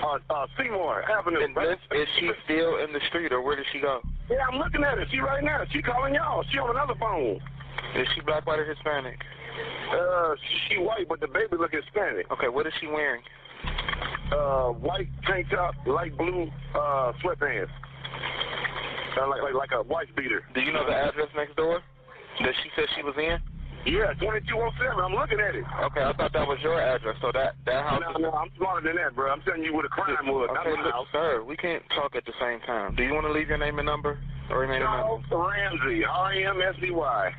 Uh, 0.00 0.18
uh, 0.32 0.46
Seymour 0.56 1.04
Avenue. 1.10 1.44
And 1.44 1.54
this, 1.54 1.76
is 1.92 2.08
she 2.18 2.30
still 2.44 2.78
in 2.82 2.92
the 2.92 3.00
street, 3.08 3.32
or 3.32 3.42
where 3.42 3.56
did 3.56 3.66
she 3.72 3.80
go? 3.80 4.00
Yeah, 4.30 4.38
I'm 4.50 4.58
looking 4.58 4.82
at 4.82 4.96
her. 4.96 5.04
She 5.10 5.18
right 5.18 5.44
now. 5.44 5.64
She 5.72 5.82
calling 5.82 6.14
y'all. 6.14 6.44
She 6.50 6.58
on 6.58 6.70
another 6.70 6.94
phone. 6.98 7.40
Is 7.96 8.06
she 8.14 8.22
black, 8.22 8.46
white, 8.46 8.58
or 8.58 8.64
Hispanic? 8.64 9.18
Uh, 9.92 10.34
she 10.68 10.78
white, 10.78 11.08
but 11.08 11.20
the 11.20 11.26
baby 11.26 11.56
look 11.58 11.72
Hispanic. 11.72 12.30
Okay, 12.30 12.48
what 12.48 12.66
is 12.66 12.72
she 12.80 12.86
wearing? 12.86 13.20
Uh, 14.32 14.68
white 14.78 15.08
tank 15.26 15.46
top, 15.50 15.74
light 15.86 16.16
blue 16.16 16.48
uh, 16.74 17.12
sweatpants. 17.22 17.68
Uh, 19.20 19.28
like, 19.28 19.42
like 19.42 19.54
like 19.54 19.70
a 19.74 19.82
wife 19.82 20.08
beater. 20.16 20.42
Do 20.54 20.60
you 20.60 20.72
know 20.72 20.86
the 20.86 20.94
address 20.94 21.28
next 21.34 21.56
door 21.56 21.80
that 22.40 22.54
she 22.62 22.70
said 22.76 22.84
she 22.96 23.02
was 23.02 23.14
in? 23.18 23.38
Yeah, 23.88 24.12
2207. 24.20 25.00
I'm 25.00 25.16
looking 25.16 25.40
at 25.40 25.56
it. 25.56 25.64
Okay, 25.88 26.04
I 26.04 26.12
thought 26.12 26.32
that 26.36 26.44
was 26.46 26.58
your 26.60 26.76
address. 26.76 27.16
So 27.24 27.32
that 27.32 27.56
that 27.64 27.80
house. 27.88 28.02
No, 28.12 28.28
no, 28.28 28.30
I'm 28.36 28.52
smarter 28.56 28.86
than 28.86 28.96
that, 29.00 29.16
bro. 29.16 29.32
I'm 29.32 29.40
telling 29.40 29.64
you 29.64 29.72
where 29.72 29.84
the 29.84 29.88
crime 29.88 30.28
was. 30.28 30.52
Okay, 30.52 30.76
look, 30.76 30.92
house. 30.92 31.08
sir, 31.12 31.42
we 31.42 31.56
can't 31.56 31.82
talk 31.96 32.14
at 32.14 32.24
the 32.26 32.36
same 32.40 32.60
time. 32.68 32.94
Do 32.94 33.02
you 33.02 33.14
want 33.14 33.24
to 33.24 33.32
leave 33.32 33.48
your 33.48 33.56
name 33.56 33.78
and 33.78 33.86
number 33.86 34.18
or 34.50 34.60
remain 34.60 34.80
Charles 34.80 35.24
number? 35.30 35.48
Ramsey, 35.48 36.04
R 36.04 36.32
A 36.32 36.50
M 36.50 36.60
S 36.60 36.76
E 36.84 36.90
Y. 36.92 37.30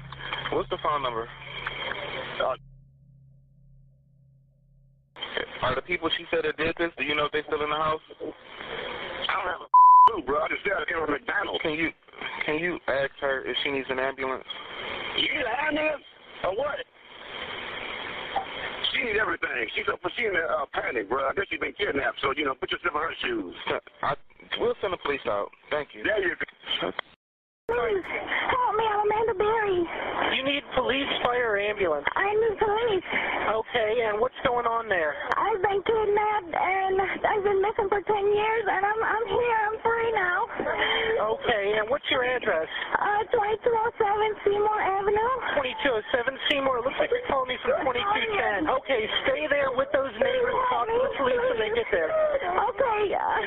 What's 0.53 0.69
the 0.69 0.81
phone 0.81 1.03
number? 1.03 1.27
Uh, 2.41 2.57
Are 5.61 5.75
the 5.75 5.85
people 5.85 6.09
she 6.17 6.25
said 6.31 6.41
that 6.43 6.57
did 6.57 6.73
this? 6.79 6.89
Do 6.97 7.03
you 7.05 7.13
know 7.13 7.25
if 7.25 7.31
they're 7.31 7.45
still 7.45 7.61
in 7.61 7.69
the 7.69 7.75
house? 7.75 8.01
I 8.17 8.25
don't 9.29 9.45
have 9.45 9.61
a 9.61 9.69
clue, 10.09 10.25
bro. 10.25 10.41
I 10.41 10.47
just 10.49 10.65
said 10.65 10.73
I 10.73 10.89
came 10.89 11.05
from 11.05 11.13
McDonald's. 11.13 11.61
Can 11.61 11.77
you 11.77 11.93
can 12.45 12.57
you 12.57 12.79
ask 12.87 13.13
her 13.21 13.45
if 13.45 13.55
she 13.63 13.69
needs 13.69 13.87
an 13.89 13.99
ambulance? 13.99 14.45
You 15.17 15.29
need 15.29 15.45
an 15.45 15.53
ambulance? 15.69 16.03
Or 16.43 16.55
what? 16.55 16.79
She 18.93 19.03
needs 19.03 19.19
everything. 19.21 19.49
She's 19.75 19.87
a, 19.87 19.95
she 20.17 20.25
in 20.25 20.35
a 20.35 20.45
uh, 20.63 20.65
panic, 20.73 21.07
bro. 21.07 21.29
I 21.29 21.33
guess 21.33 21.45
she's 21.49 21.59
been 21.59 21.73
kidnapped, 21.77 22.19
so, 22.21 22.33
you 22.35 22.45
know, 22.45 22.55
put 22.55 22.71
yourself 22.71 22.95
in 22.95 23.01
her 23.01 23.15
shoes. 23.21 23.55
I, 24.03 24.15
we'll 24.59 24.75
send 24.81 24.93
the 24.93 24.97
police 24.97 25.23
out. 25.27 25.49
Thank 25.69 25.89
you. 25.93 26.03
There 26.03 26.19
you 26.19 26.35
go. 26.35 26.91
Please, 27.71 28.03
help 28.03 28.75
me. 28.75 28.83
I'm 28.83 28.99
Amanda 29.07 29.35
Berry. 29.39 29.79
You 30.35 30.43
need 30.43 30.63
police, 30.75 31.07
fire, 31.23 31.55
or 31.55 31.57
ambulance? 31.57 32.03
I 32.19 32.27
need 32.27 32.59
police. 32.59 33.07
Okay, 33.47 34.03
and 34.11 34.19
what's 34.19 34.35
going 34.43 34.67
on 34.67 34.91
there? 34.91 35.15
I've 35.39 35.61
been 35.63 35.79
kidnapped, 35.79 36.51
and 36.51 36.95
I've 36.99 37.43
been 37.47 37.63
missing 37.63 37.87
for 37.87 38.03
10 38.03 38.11
years, 38.11 38.63
and 38.67 38.83
I'm, 38.83 39.01
I'm 39.07 39.25
here. 39.31 39.57
I'm 39.71 39.77
free 39.79 40.11
now. 40.11 40.50
Okay, 40.65 41.77
and 41.77 41.89
what's 41.89 42.05
your 42.09 42.21
address? 42.25 42.69
Uh, 42.97 43.25
2207 43.33 44.45
Seymour 44.45 44.79
Avenue. 44.81 45.33
2207 45.57 46.37
Seymour. 46.49 46.81
Looks 46.85 46.97
like 47.01 47.09
you're 47.09 47.25
calling 47.29 47.49
me 47.49 47.57
from 47.65 47.73
2210. 47.85 48.69
Okay, 48.69 49.09
stay 49.25 49.49
there 49.49 49.73
with 49.73 49.89
those 49.93 50.13
neighbors. 50.21 50.57
Talk 50.69 50.85
to 50.85 50.99
the 51.01 51.13
police 51.17 51.41
when 51.49 51.59
they 51.61 51.71
get 51.73 51.89
there. 51.89 52.09
Okay. 52.09 53.13
Uh, 53.13 53.41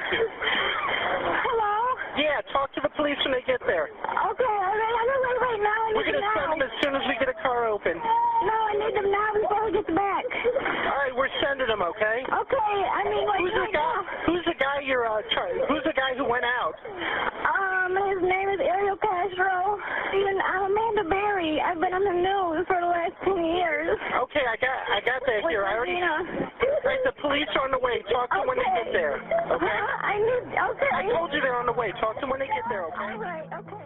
hello? 1.42 1.74
Yeah, 2.18 2.42
talk 2.54 2.70
to 2.78 2.80
the 2.82 2.90
police 2.94 3.18
when 3.26 3.34
they 3.34 3.42
get 3.46 3.62
there. 3.66 3.90
Okay, 3.90 4.54
all 4.62 4.76
right. 4.78 4.94
I'm 4.94 5.06
going 5.06 5.18
to 5.18 5.26
wait 5.26 5.38
right 5.42 5.62
now. 5.62 5.80
I 5.86 5.90
We're 5.94 6.06
going 6.06 6.18
to 6.18 6.30
send 6.34 6.50
them 6.54 6.62
as 6.62 6.74
soon 6.82 6.94
as 6.94 7.02
we 7.10 7.14
get 7.18 7.30
a 7.30 7.38
car 7.42 7.66
open. 7.66 7.98
No, 7.98 8.54
I 8.54 8.74
need 8.78 8.94
them 8.94 9.10
now 9.10 9.30
before 9.34 9.62
we 9.66 9.70
get 9.74 9.86
back. 9.90 10.24
All 10.90 10.98
right, 11.02 11.14
we're 11.14 11.32
sending 11.42 11.66
them, 11.66 11.82
okay? 11.82 12.22
Okay, 12.22 12.76
I 12.86 13.02
mean, 13.10 13.26
like, 13.26 13.40
who's 13.42 13.54
the 13.54 13.70
guy? 13.74 13.82
now. 13.82 14.02
Who's 14.26 14.43
the 14.94 15.02
uh? 15.02 15.22
Try, 15.34 15.50
who's 15.66 15.82
the 15.82 15.94
guy 15.94 16.14
who 16.14 16.24
went 16.28 16.44
out? 16.46 16.74
Um, 16.78 17.98
his 18.14 18.22
name 18.22 18.48
is 18.54 18.60
Ariel 18.62 18.96
Castro. 18.96 19.78
Even 20.14 20.38
I'm 20.38 20.70
Amanda 20.70 21.10
Berry. 21.10 21.58
I've 21.58 21.80
been 21.80 21.90
on 21.90 22.04
the 22.06 22.14
news 22.14 22.66
for 22.70 22.78
the 22.78 22.86
last 22.86 23.14
10 23.26 23.34
years. 23.34 23.98
Okay, 24.22 24.44
I 24.46 24.54
got 24.62 24.76
I 24.94 24.98
got 25.02 25.20
that 25.26 25.50
here. 25.50 25.66
I 25.66 25.74
already. 25.74 25.98
Regina. 25.98 26.50
Right, 26.84 27.02
the 27.04 27.12
police 27.20 27.48
are 27.56 27.64
on 27.64 27.72
the 27.72 27.82
way. 27.82 28.02
Talk 28.12 28.30
to 28.30 28.38
them 28.38 28.46
when 28.46 28.58
they 28.58 28.70
get 28.84 28.92
there. 28.92 29.16
Okay. 29.18 29.66
Huh? 29.66 30.06
I 30.06 30.14
need, 30.18 30.44
okay. 30.52 30.92
I 30.94 31.02
told 31.10 31.32
you 31.32 31.40
they're 31.40 31.56
on 31.56 31.66
the 31.66 31.72
way. 31.72 31.90
Talk 31.98 32.14
to 32.16 32.20
them 32.20 32.30
when 32.30 32.40
they 32.40 32.46
get 32.46 32.64
there. 32.68 32.84
Okay. 32.86 33.12
All 33.12 33.18
right, 33.18 33.48
okay. 33.64 33.84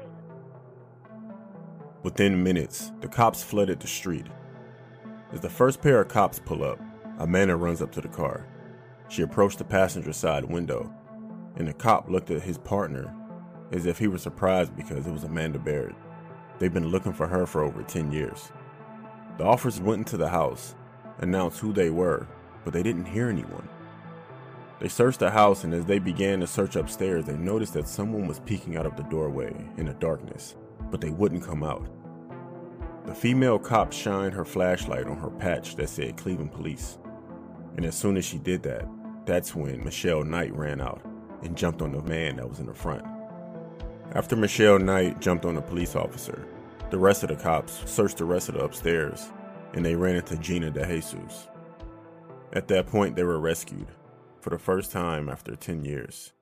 Within 2.03 2.43
minutes, 2.43 2.93
the 3.01 3.09
cops 3.09 3.43
flooded 3.43 3.81
the 3.81 3.89
street. 3.89 4.27
As 5.33 5.41
the 5.41 5.51
first 5.51 5.81
pair 5.81 6.01
of 6.01 6.09
cops 6.09 6.39
pull 6.39 6.65
up, 6.65 6.81
Amanda 7.19 7.57
runs 7.57 7.81
up 7.83 7.93
to 7.93 8.01
the 8.01 8.09
car. 8.09 8.47
She 9.09 9.23
approached 9.23 9.59
the 9.59 9.65
passenger 9.65 10.13
side 10.13 10.45
window, 10.45 10.93
and 11.57 11.69
the 11.69 11.73
cop 11.73 12.09
looked 12.09 12.31
at 12.31 12.43
his 12.43 12.59
partner 12.59 13.15
as 13.73 13.87
if 13.87 13.99
he 13.99 14.09
was 14.09 14.23
surprised 14.23 14.77
because 14.77 15.07
it 15.07 15.13
was 15.13 15.25
Amanda 15.25 15.59
Berry. 15.59 15.95
They've 16.59 16.73
been 16.73 16.89
looking 16.89 17.13
for 17.13 17.27
her 17.27 17.47
for 17.47 17.63
over 17.63 17.83
10 17.83 18.13
years. 18.13 18.51
The 19.37 19.45
officers 19.45 19.81
went 19.81 20.01
into 20.01 20.17
the 20.17 20.29
house, 20.29 20.75
announced 21.19 21.61
who 21.61 21.73
they 21.73 21.91
were, 21.91 22.27
but 22.65 22.73
they 22.73 22.83
didn't 22.83 23.05
hear 23.05 23.29
anyone. 23.29 23.69
They 24.81 24.89
searched 24.89 25.21
the 25.21 25.31
house, 25.31 25.65
and 25.65 25.75
as 25.75 25.87
they 25.87 25.99
began 25.99 26.41
to 26.41 26.47
search 26.47 26.77
upstairs, 26.77 27.25
they 27.25 27.37
noticed 27.37 27.75
that 27.75 27.89
someone 27.89 28.27
was 28.27 28.41
peeking 28.41 28.77
out 28.77 28.87
of 28.87 28.97
the 28.97 29.03
doorway 29.05 29.55
in 29.77 29.87
the 29.87 29.95
darkness, 29.95 30.57
but 30.91 31.01
they 31.01 31.11
wouldn't 31.11 31.45
come 31.45 31.63
out. 31.63 31.87
The 33.07 33.15
female 33.15 33.59
cop 33.59 33.93
shined 33.93 34.35
her 34.35 34.45
flashlight 34.45 35.07
on 35.07 35.17
her 35.19 35.31
patch 35.31 35.77
that 35.77 35.89
said 35.89 36.17
Cleveland 36.17 36.53
Police. 36.53 36.99
And 37.77 37.87
as 37.87 37.97
soon 37.97 38.17
as 38.17 38.25
she 38.25 38.39
did 38.39 38.63
that, 38.65 38.87
that's 39.25 39.55
when 39.55 39.83
Michelle 39.85 40.25
Knight 40.25 40.55
ran 40.55 40.81
out 40.81 41.08
and 41.43 41.57
jumped 41.57 41.83
on 41.83 41.93
the 41.93 42.03
man 42.03 42.37
that 42.37 42.49
was 42.49 42.61
in 42.61 42.67
the 42.67 42.75
front. 42.75 43.05
After 44.13 44.37
Michelle 44.37 44.79
Knight 44.79 45.21
jumped 45.21 45.45
on 45.45 45.57
a 45.57 45.63
police 45.63 45.95
officer, 45.95 46.47
the 46.91 46.99
rest 46.99 47.23
of 47.23 47.29
the 47.29 47.37
cops 47.37 47.83
searched 47.91 48.17
the 48.19 48.25
rest 48.25 48.49
of 48.49 48.55
the 48.55 48.65
upstairs 48.65 49.31
and 49.75 49.85
they 49.85 49.95
ran 49.95 50.17
into 50.17 50.37
Gina 50.39 50.71
DeJesus. 50.71 51.49
At 52.53 52.69
that 52.69 52.87
point, 52.87 53.17
they 53.17 53.25
were 53.25 53.39
rescued 53.39 53.89
for 54.41 54.51
the 54.51 54.59
first 54.59 54.91
time 54.91 55.29
after 55.29 55.55
10 55.55 55.85
years. 55.85 56.33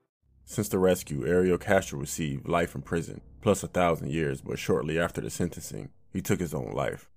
Since 0.44 0.68
the 0.68 0.78
rescue, 0.78 1.26
Ariel 1.26 1.58
Castro 1.58 1.98
received 1.98 2.48
life 2.48 2.76
in 2.76 2.82
prison, 2.82 3.20
plus 3.42 3.64
a 3.64 3.68
thousand 3.68 4.12
years, 4.12 4.40
but 4.40 4.60
shortly 4.60 4.98
after 4.98 5.20
the 5.20 5.30
sentencing, 5.30 5.90
he 6.12 6.22
took 6.22 6.38
his 6.38 6.54
own 6.54 6.70
life. 6.72 7.10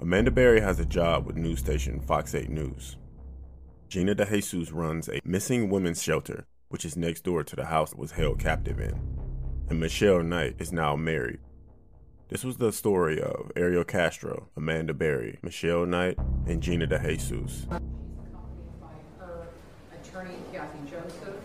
Amanda 0.00 0.30
Berry 0.30 0.60
has 0.60 0.80
a 0.80 0.86
job 0.86 1.26
with 1.26 1.36
news 1.36 1.58
station 1.58 2.00
Fox 2.00 2.34
8 2.34 2.48
News. 2.48 2.96
Gina 3.88 4.14
DeJesus 4.14 4.72
runs 4.72 5.08
a 5.08 5.20
missing 5.24 5.68
women's 5.68 6.02
shelter, 6.02 6.46
which 6.68 6.84
is 6.84 6.96
next 6.96 7.24
door 7.24 7.42
to 7.44 7.56
the 7.56 7.66
house 7.66 7.92
it 7.92 7.98
was 7.98 8.12
held 8.12 8.38
captive 8.38 8.78
in. 8.80 9.00
And 9.68 9.80
Michelle 9.80 10.22
Knight 10.22 10.56
is 10.58 10.72
now 10.72 10.96
married. 10.96 11.40
This 12.28 12.44
was 12.44 12.58
the 12.58 12.72
story 12.72 13.20
of 13.20 13.50
Ariel 13.56 13.84
Castro, 13.84 14.48
Amanda 14.56 14.92
Berry, 14.92 15.38
Michelle 15.42 15.86
Knight, 15.86 16.18
and 16.46 16.62
Gina 16.62 16.86
DeJesus. 16.86 17.48
She's 17.48 17.64
accompanied 17.64 18.80
by 18.80 18.86
her 19.18 19.46
attorney 19.94 20.36
Kathy 20.52 20.78
Joseph 20.90 21.36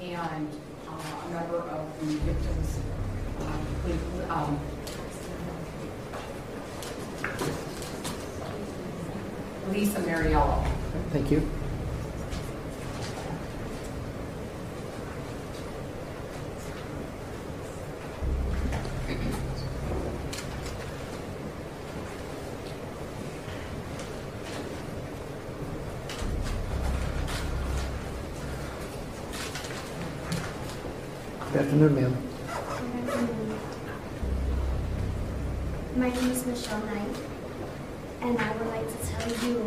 and 0.00 0.48
uh, 0.88 1.26
a 1.26 1.30
member 1.30 1.58
of 1.58 2.00
the 2.00 2.06
victims, 2.06 2.78
um, 3.40 3.66
um, 4.30 4.60
Lisa 9.70 10.00
Mariello. 10.00 10.66
Thank 11.12 11.30
you. 11.30 11.48
Afternoon, 31.82 32.12
ma'am. 32.14 32.16
My 35.96 36.10
name 36.10 36.30
is 36.30 36.46
Michelle 36.46 36.78
Knight, 36.86 37.16
and 38.20 38.38
I 38.38 38.56
would 38.56 38.68
like 38.68 38.86
to 38.86 39.06
tell 39.08 39.28
you 39.48 39.58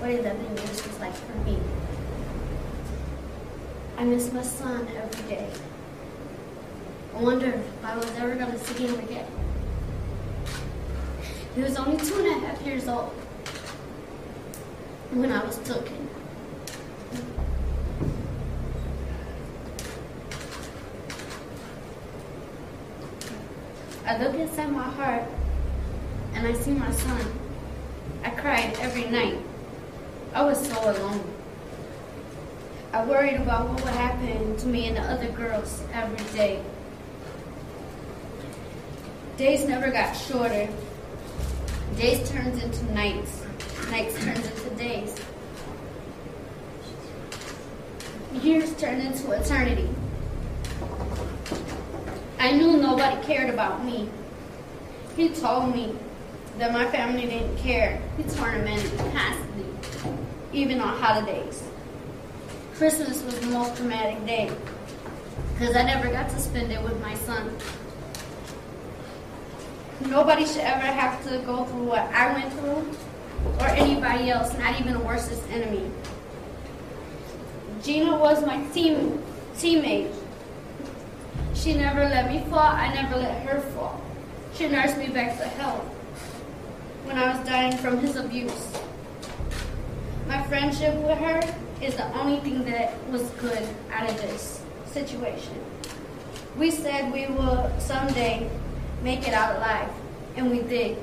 what 0.00 0.10
11 0.10 0.56
years 0.56 0.84
was 0.84 0.98
like 0.98 1.14
for 1.14 1.36
me. 1.44 1.56
I 3.96 4.04
miss 4.06 4.32
my 4.32 4.42
son 4.42 4.88
every 4.96 5.36
day. 5.36 5.48
I 7.14 7.20
wonder 7.22 7.46
if 7.46 7.84
I 7.84 7.96
was 7.96 8.10
ever 8.16 8.34
going 8.34 8.50
to 8.50 8.58
see 8.58 8.86
him 8.88 8.98
again. 8.98 9.26
He 11.54 11.62
was 11.62 11.76
only 11.76 11.96
two 12.04 12.18
and 12.18 12.42
a 12.42 12.46
half 12.46 12.60
years 12.66 12.88
old 12.88 13.10
when 15.12 15.30
I 15.30 15.44
was 15.44 15.58
taken. 15.58 15.97
I 24.08 24.16
look 24.16 24.34
inside 24.36 24.72
my 24.72 24.88
heart 24.88 25.24
and 26.32 26.46
I 26.46 26.54
see 26.54 26.70
my 26.70 26.90
son. 26.92 27.26
I 28.24 28.30
cried 28.30 28.74
every 28.80 29.04
night. 29.04 29.38
I 30.32 30.46
was 30.46 30.66
so 30.66 30.90
alone. 30.90 31.30
I 32.94 33.04
worried 33.04 33.38
about 33.38 33.68
what 33.68 33.84
would 33.84 33.92
happen 33.92 34.56
to 34.56 34.66
me 34.66 34.86
and 34.86 34.96
the 34.96 35.02
other 35.02 35.30
girls 35.32 35.82
every 35.92 36.24
day. 36.34 36.64
Days 39.36 39.66
never 39.66 39.90
got 39.90 40.14
shorter. 40.14 40.70
Days 41.98 42.30
turned 42.30 42.62
into 42.62 42.82
nights. 42.94 43.44
Nights 43.90 44.24
turned 44.24 44.38
into 44.38 44.70
days. 44.76 45.14
Years 48.42 48.74
turned 48.76 49.02
into 49.02 49.32
eternity. 49.32 49.88
I 52.38 52.52
knew 52.52 52.76
nobody 52.76 53.20
cared 53.26 53.50
about 53.50 53.84
me. 53.84 54.08
He 55.16 55.30
told 55.30 55.74
me 55.74 55.96
that 56.58 56.72
my 56.72 56.88
family 56.90 57.26
didn't 57.26 57.56
care. 57.58 58.00
He 58.16 58.22
tormented 58.24 58.92
me 59.56 59.64
even 60.52 60.80
on 60.80 60.96
holidays. 60.98 61.62
Christmas 62.74 63.22
was 63.22 63.38
the 63.40 63.46
most 63.46 63.76
traumatic 63.76 64.24
day 64.24 64.50
because 65.52 65.74
I 65.76 65.82
never 65.82 66.08
got 66.08 66.28
to 66.30 66.38
spend 66.38 66.70
it 66.70 66.82
with 66.82 67.00
my 67.02 67.14
son. 67.14 67.56
Nobody 70.00 70.46
should 70.46 70.62
ever 70.62 70.86
have 70.86 71.22
to 71.24 71.38
go 71.38 71.64
through 71.64 71.84
what 71.84 72.02
I 72.14 72.32
went 72.32 72.52
through 72.52 72.88
or 73.58 73.66
anybody 73.66 74.30
else, 74.30 74.56
not 74.56 74.80
even 74.80 74.92
the 74.92 75.00
worstest 75.00 75.42
enemy. 75.50 75.90
Gina 77.82 78.16
was 78.16 78.44
my 78.46 78.64
team 78.68 79.22
teammate. 79.56 80.14
She 81.58 81.74
never 81.74 82.04
let 82.04 82.30
me 82.30 82.44
fall. 82.48 82.60
I 82.60 82.94
never 82.94 83.16
let 83.16 83.42
her 83.42 83.60
fall. 83.72 84.00
She 84.54 84.68
nursed 84.68 84.96
me 84.96 85.08
back 85.08 85.36
to 85.38 85.44
health 85.44 85.84
when 87.04 87.18
I 87.18 87.36
was 87.36 87.44
dying 87.46 87.76
from 87.78 87.98
his 87.98 88.14
abuse. 88.14 88.78
My 90.28 90.40
friendship 90.44 90.94
with 90.94 91.18
her 91.18 91.40
is 91.82 91.96
the 91.96 92.06
only 92.16 92.38
thing 92.40 92.64
that 92.66 92.94
was 93.10 93.22
good 93.40 93.66
out 93.92 94.08
of 94.08 94.16
this 94.22 94.62
situation. 94.86 95.58
We 96.56 96.70
said 96.70 97.12
we 97.12 97.26
will 97.26 97.72
someday 97.80 98.48
make 99.02 99.26
it 99.26 99.34
out 99.34 99.56
alive, 99.56 99.90
and 100.36 100.50
we 100.50 100.62
did. 100.62 100.96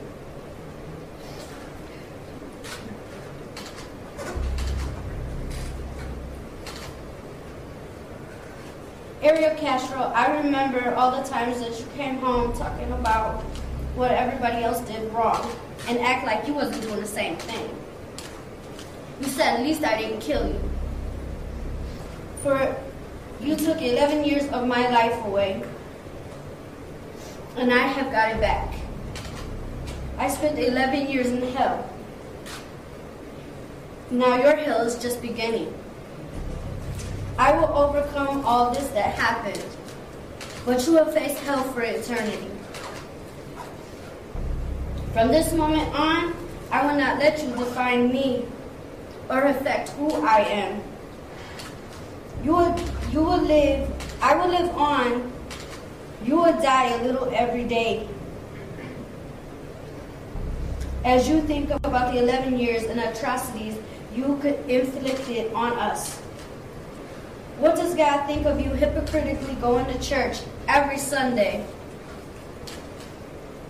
Ariel 9.26 9.56
Castro, 9.56 10.12
I 10.14 10.38
remember 10.38 10.94
all 10.94 11.10
the 11.20 11.28
times 11.28 11.60
that 11.60 11.80
you 11.80 11.86
came 11.98 12.18
home 12.18 12.54
talking 12.54 12.92
about 12.92 13.42
what 13.96 14.12
everybody 14.12 14.64
else 14.64 14.82
did 14.82 15.12
wrong 15.12 15.52
and 15.88 15.98
act 15.98 16.28
like 16.28 16.48
you 16.48 16.54
wasn't 16.54 16.84
doing 16.84 17.00
the 17.00 17.08
same 17.08 17.36
thing. 17.38 17.76
You 19.20 19.26
said, 19.26 19.56
at 19.56 19.62
least 19.62 19.84
I 19.84 19.98
didn't 19.98 20.20
kill 20.20 20.48
you. 20.48 20.62
For 22.44 22.76
you 23.42 23.56
took 23.56 23.82
11 23.82 24.26
years 24.26 24.48
of 24.50 24.68
my 24.68 24.88
life 24.90 25.26
away, 25.26 25.64
and 27.58 27.74
I 27.74 27.80
have 27.80 28.12
got 28.12 28.36
it 28.36 28.40
back. 28.40 28.76
I 30.20 30.30
spent 30.30 30.60
11 30.60 31.08
years 31.08 31.28
in 31.32 31.42
hell. 31.54 31.90
Now 34.12 34.38
your 34.38 34.56
hell 34.56 34.82
is 34.82 35.02
just 35.02 35.20
beginning. 35.20 35.74
I 37.38 37.52
will 37.52 37.76
overcome 37.76 38.46
all 38.46 38.74
this 38.74 38.88
that 38.90 39.16
happened, 39.16 39.64
but 40.66 40.86
you 40.86 40.94
will 40.94 41.12
face 41.12 41.38
hell 41.40 41.64
for 41.64 41.82
eternity. 41.82 42.50
From 45.14 45.30
this 45.30 45.54
moment 45.54 45.94
on, 45.96 46.34
I 46.72 46.86
will 46.86 46.98
not 46.98 47.20
let 47.20 47.42
you 47.44 47.50
define 47.56 48.12
me 48.12 48.46
or 49.30 49.44
affect 49.44 49.90
who 49.90 50.12
I 50.26 50.40
am. 50.40 50.82
You 52.44 52.52
will, 52.52 52.80
you 53.12 53.20
will 53.22 53.42
live, 53.42 53.90
I 54.22 54.36
will 54.36 54.50
live 54.50 54.70
on. 54.78 55.32
You 56.24 56.38
will 56.38 56.62
die 56.62 56.88
a 56.88 57.04
little 57.04 57.30
every 57.34 57.66
day. 57.66 58.08
as 61.06 61.30
you 61.30 61.40
think 61.44 61.70
about 61.70 62.12
the 62.12 62.20
11 62.20 62.58
years 62.58 62.84
and 62.86 63.00
atrocities 63.00 63.78
you 64.16 64.38
could 64.42 64.58
inflicted 64.68 65.54
on 65.54 65.72
us. 65.74 66.20
What 67.58 67.76
does 67.76 67.96
God 67.96 68.28
think 68.28 68.46
of 68.46 68.60
you 68.60 68.70
hypocritically 68.72 69.56
going 69.56 69.86
to 69.86 70.00
church 70.02 70.40
every 70.68 70.98
Sunday? 70.98 71.66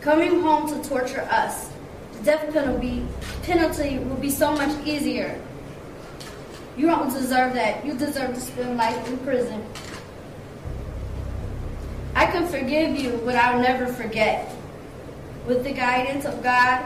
Coming 0.02 0.41
home 0.41 0.67
to 0.69 0.89
torture 0.89 1.28
us. 1.30 1.69
The 2.13 2.24
death 2.24 2.52
penalty, 2.52 3.06
penalty 3.43 4.00
will 4.00 4.15
be 4.15 4.32
so 4.32 4.54
much 4.54 4.76
easier. 4.88 5.39
You 6.76 6.88
don't 6.88 7.13
deserve 7.13 7.54
that. 7.54 7.86
You 7.86 7.93
deserve 7.93 8.34
to 8.34 8.41
spend 8.41 8.76
life 8.76 9.08
in 9.08 9.19
prison. 9.19 9.63
I 12.15 12.26
can 12.26 12.48
forgive 12.48 12.95
you, 12.95 13.21
but 13.24 13.36
I'll 13.36 13.62
never 13.62 13.86
forget. 13.86 14.52
With 15.45 15.63
the 15.63 15.71
guidance 15.71 16.26
of 16.26 16.41
God, 16.41 16.84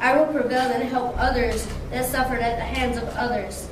I 0.00 0.16
will 0.16 0.26
prevail 0.26 0.72
and 0.72 0.82
help 0.82 1.14
others 1.16 1.66
that 1.90 2.06
suffered 2.06 2.40
at 2.40 2.56
the 2.56 2.64
hands 2.64 2.96
of 2.96 3.08
others. 3.10 3.68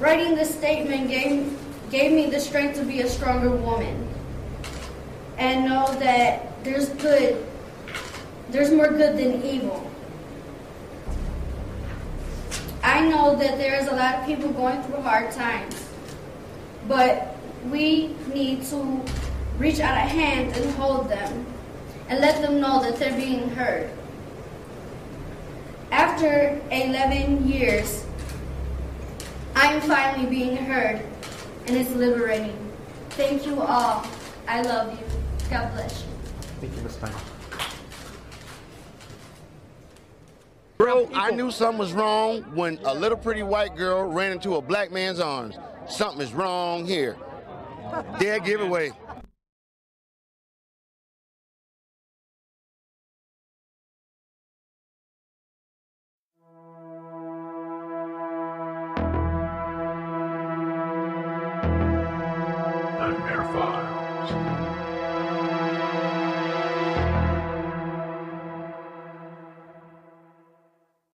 Writing 0.00 0.36
this 0.36 0.54
statement 0.54 1.08
gave, 1.08 1.58
gave 1.90 2.12
me 2.12 2.26
the 2.30 2.38
strength 2.38 2.78
to 2.78 2.84
be 2.84 3.00
a 3.00 3.08
stronger 3.08 3.50
woman 3.50 4.08
and 5.38 5.64
know 5.64 5.92
that 5.94 6.62
there's 6.62 6.88
good, 6.90 7.44
there's 8.50 8.70
more 8.70 8.88
good 8.88 9.16
than 9.18 9.42
evil. 9.42 9.90
I 12.82 13.08
know 13.08 13.34
that 13.36 13.58
there's 13.58 13.88
a 13.88 13.94
lot 13.94 14.16
of 14.16 14.26
people 14.26 14.50
going 14.50 14.80
through 14.84 15.02
hard 15.02 15.32
times, 15.32 15.88
but 16.86 17.36
we 17.68 18.14
need 18.32 18.64
to 18.66 19.02
reach 19.58 19.80
out 19.80 19.96
a 19.96 20.00
hand 20.00 20.56
and 20.56 20.70
hold 20.74 21.08
them 21.08 21.44
and 22.08 22.20
let 22.20 22.40
them 22.40 22.60
know 22.60 22.80
that 22.82 22.98
they're 22.98 23.16
being 23.16 23.48
heard. 23.50 23.90
After 25.90 26.60
11 26.70 27.48
years, 27.48 28.04
I 29.60 29.72
am 29.72 29.80
finally 29.80 30.30
being 30.30 30.56
heard, 30.56 31.04
and 31.66 31.76
it's 31.76 31.90
liberating. 31.90 32.56
Thank 33.10 33.44
you 33.44 33.60
all. 33.60 34.06
I 34.46 34.62
love 34.62 34.92
you. 34.92 35.04
God 35.50 35.72
bless 35.72 36.04
you. 36.04 36.08
Thank 36.60 36.76
you, 36.76 36.82
Miss 36.82 36.92
Stein. 36.92 37.12
Bro, 40.76 41.10
I 41.12 41.32
knew 41.32 41.50
something 41.50 41.76
was 41.76 41.92
wrong 41.92 42.42
when 42.54 42.78
a 42.84 42.94
little 42.94 43.18
pretty 43.18 43.42
white 43.42 43.74
girl 43.74 44.04
ran 44.04 44.30
into 44.30 44.54
a 44.54 44.62
black 44.62 44.92
man's 44.92 45.18
arms. 45.18 45.58
Something 45.88 46.20
is 46.20 46.32
wrong 46.32 46.86
here. 46.86 47.16
Dead 48.20 48.44
giveaway. 48.44 48.92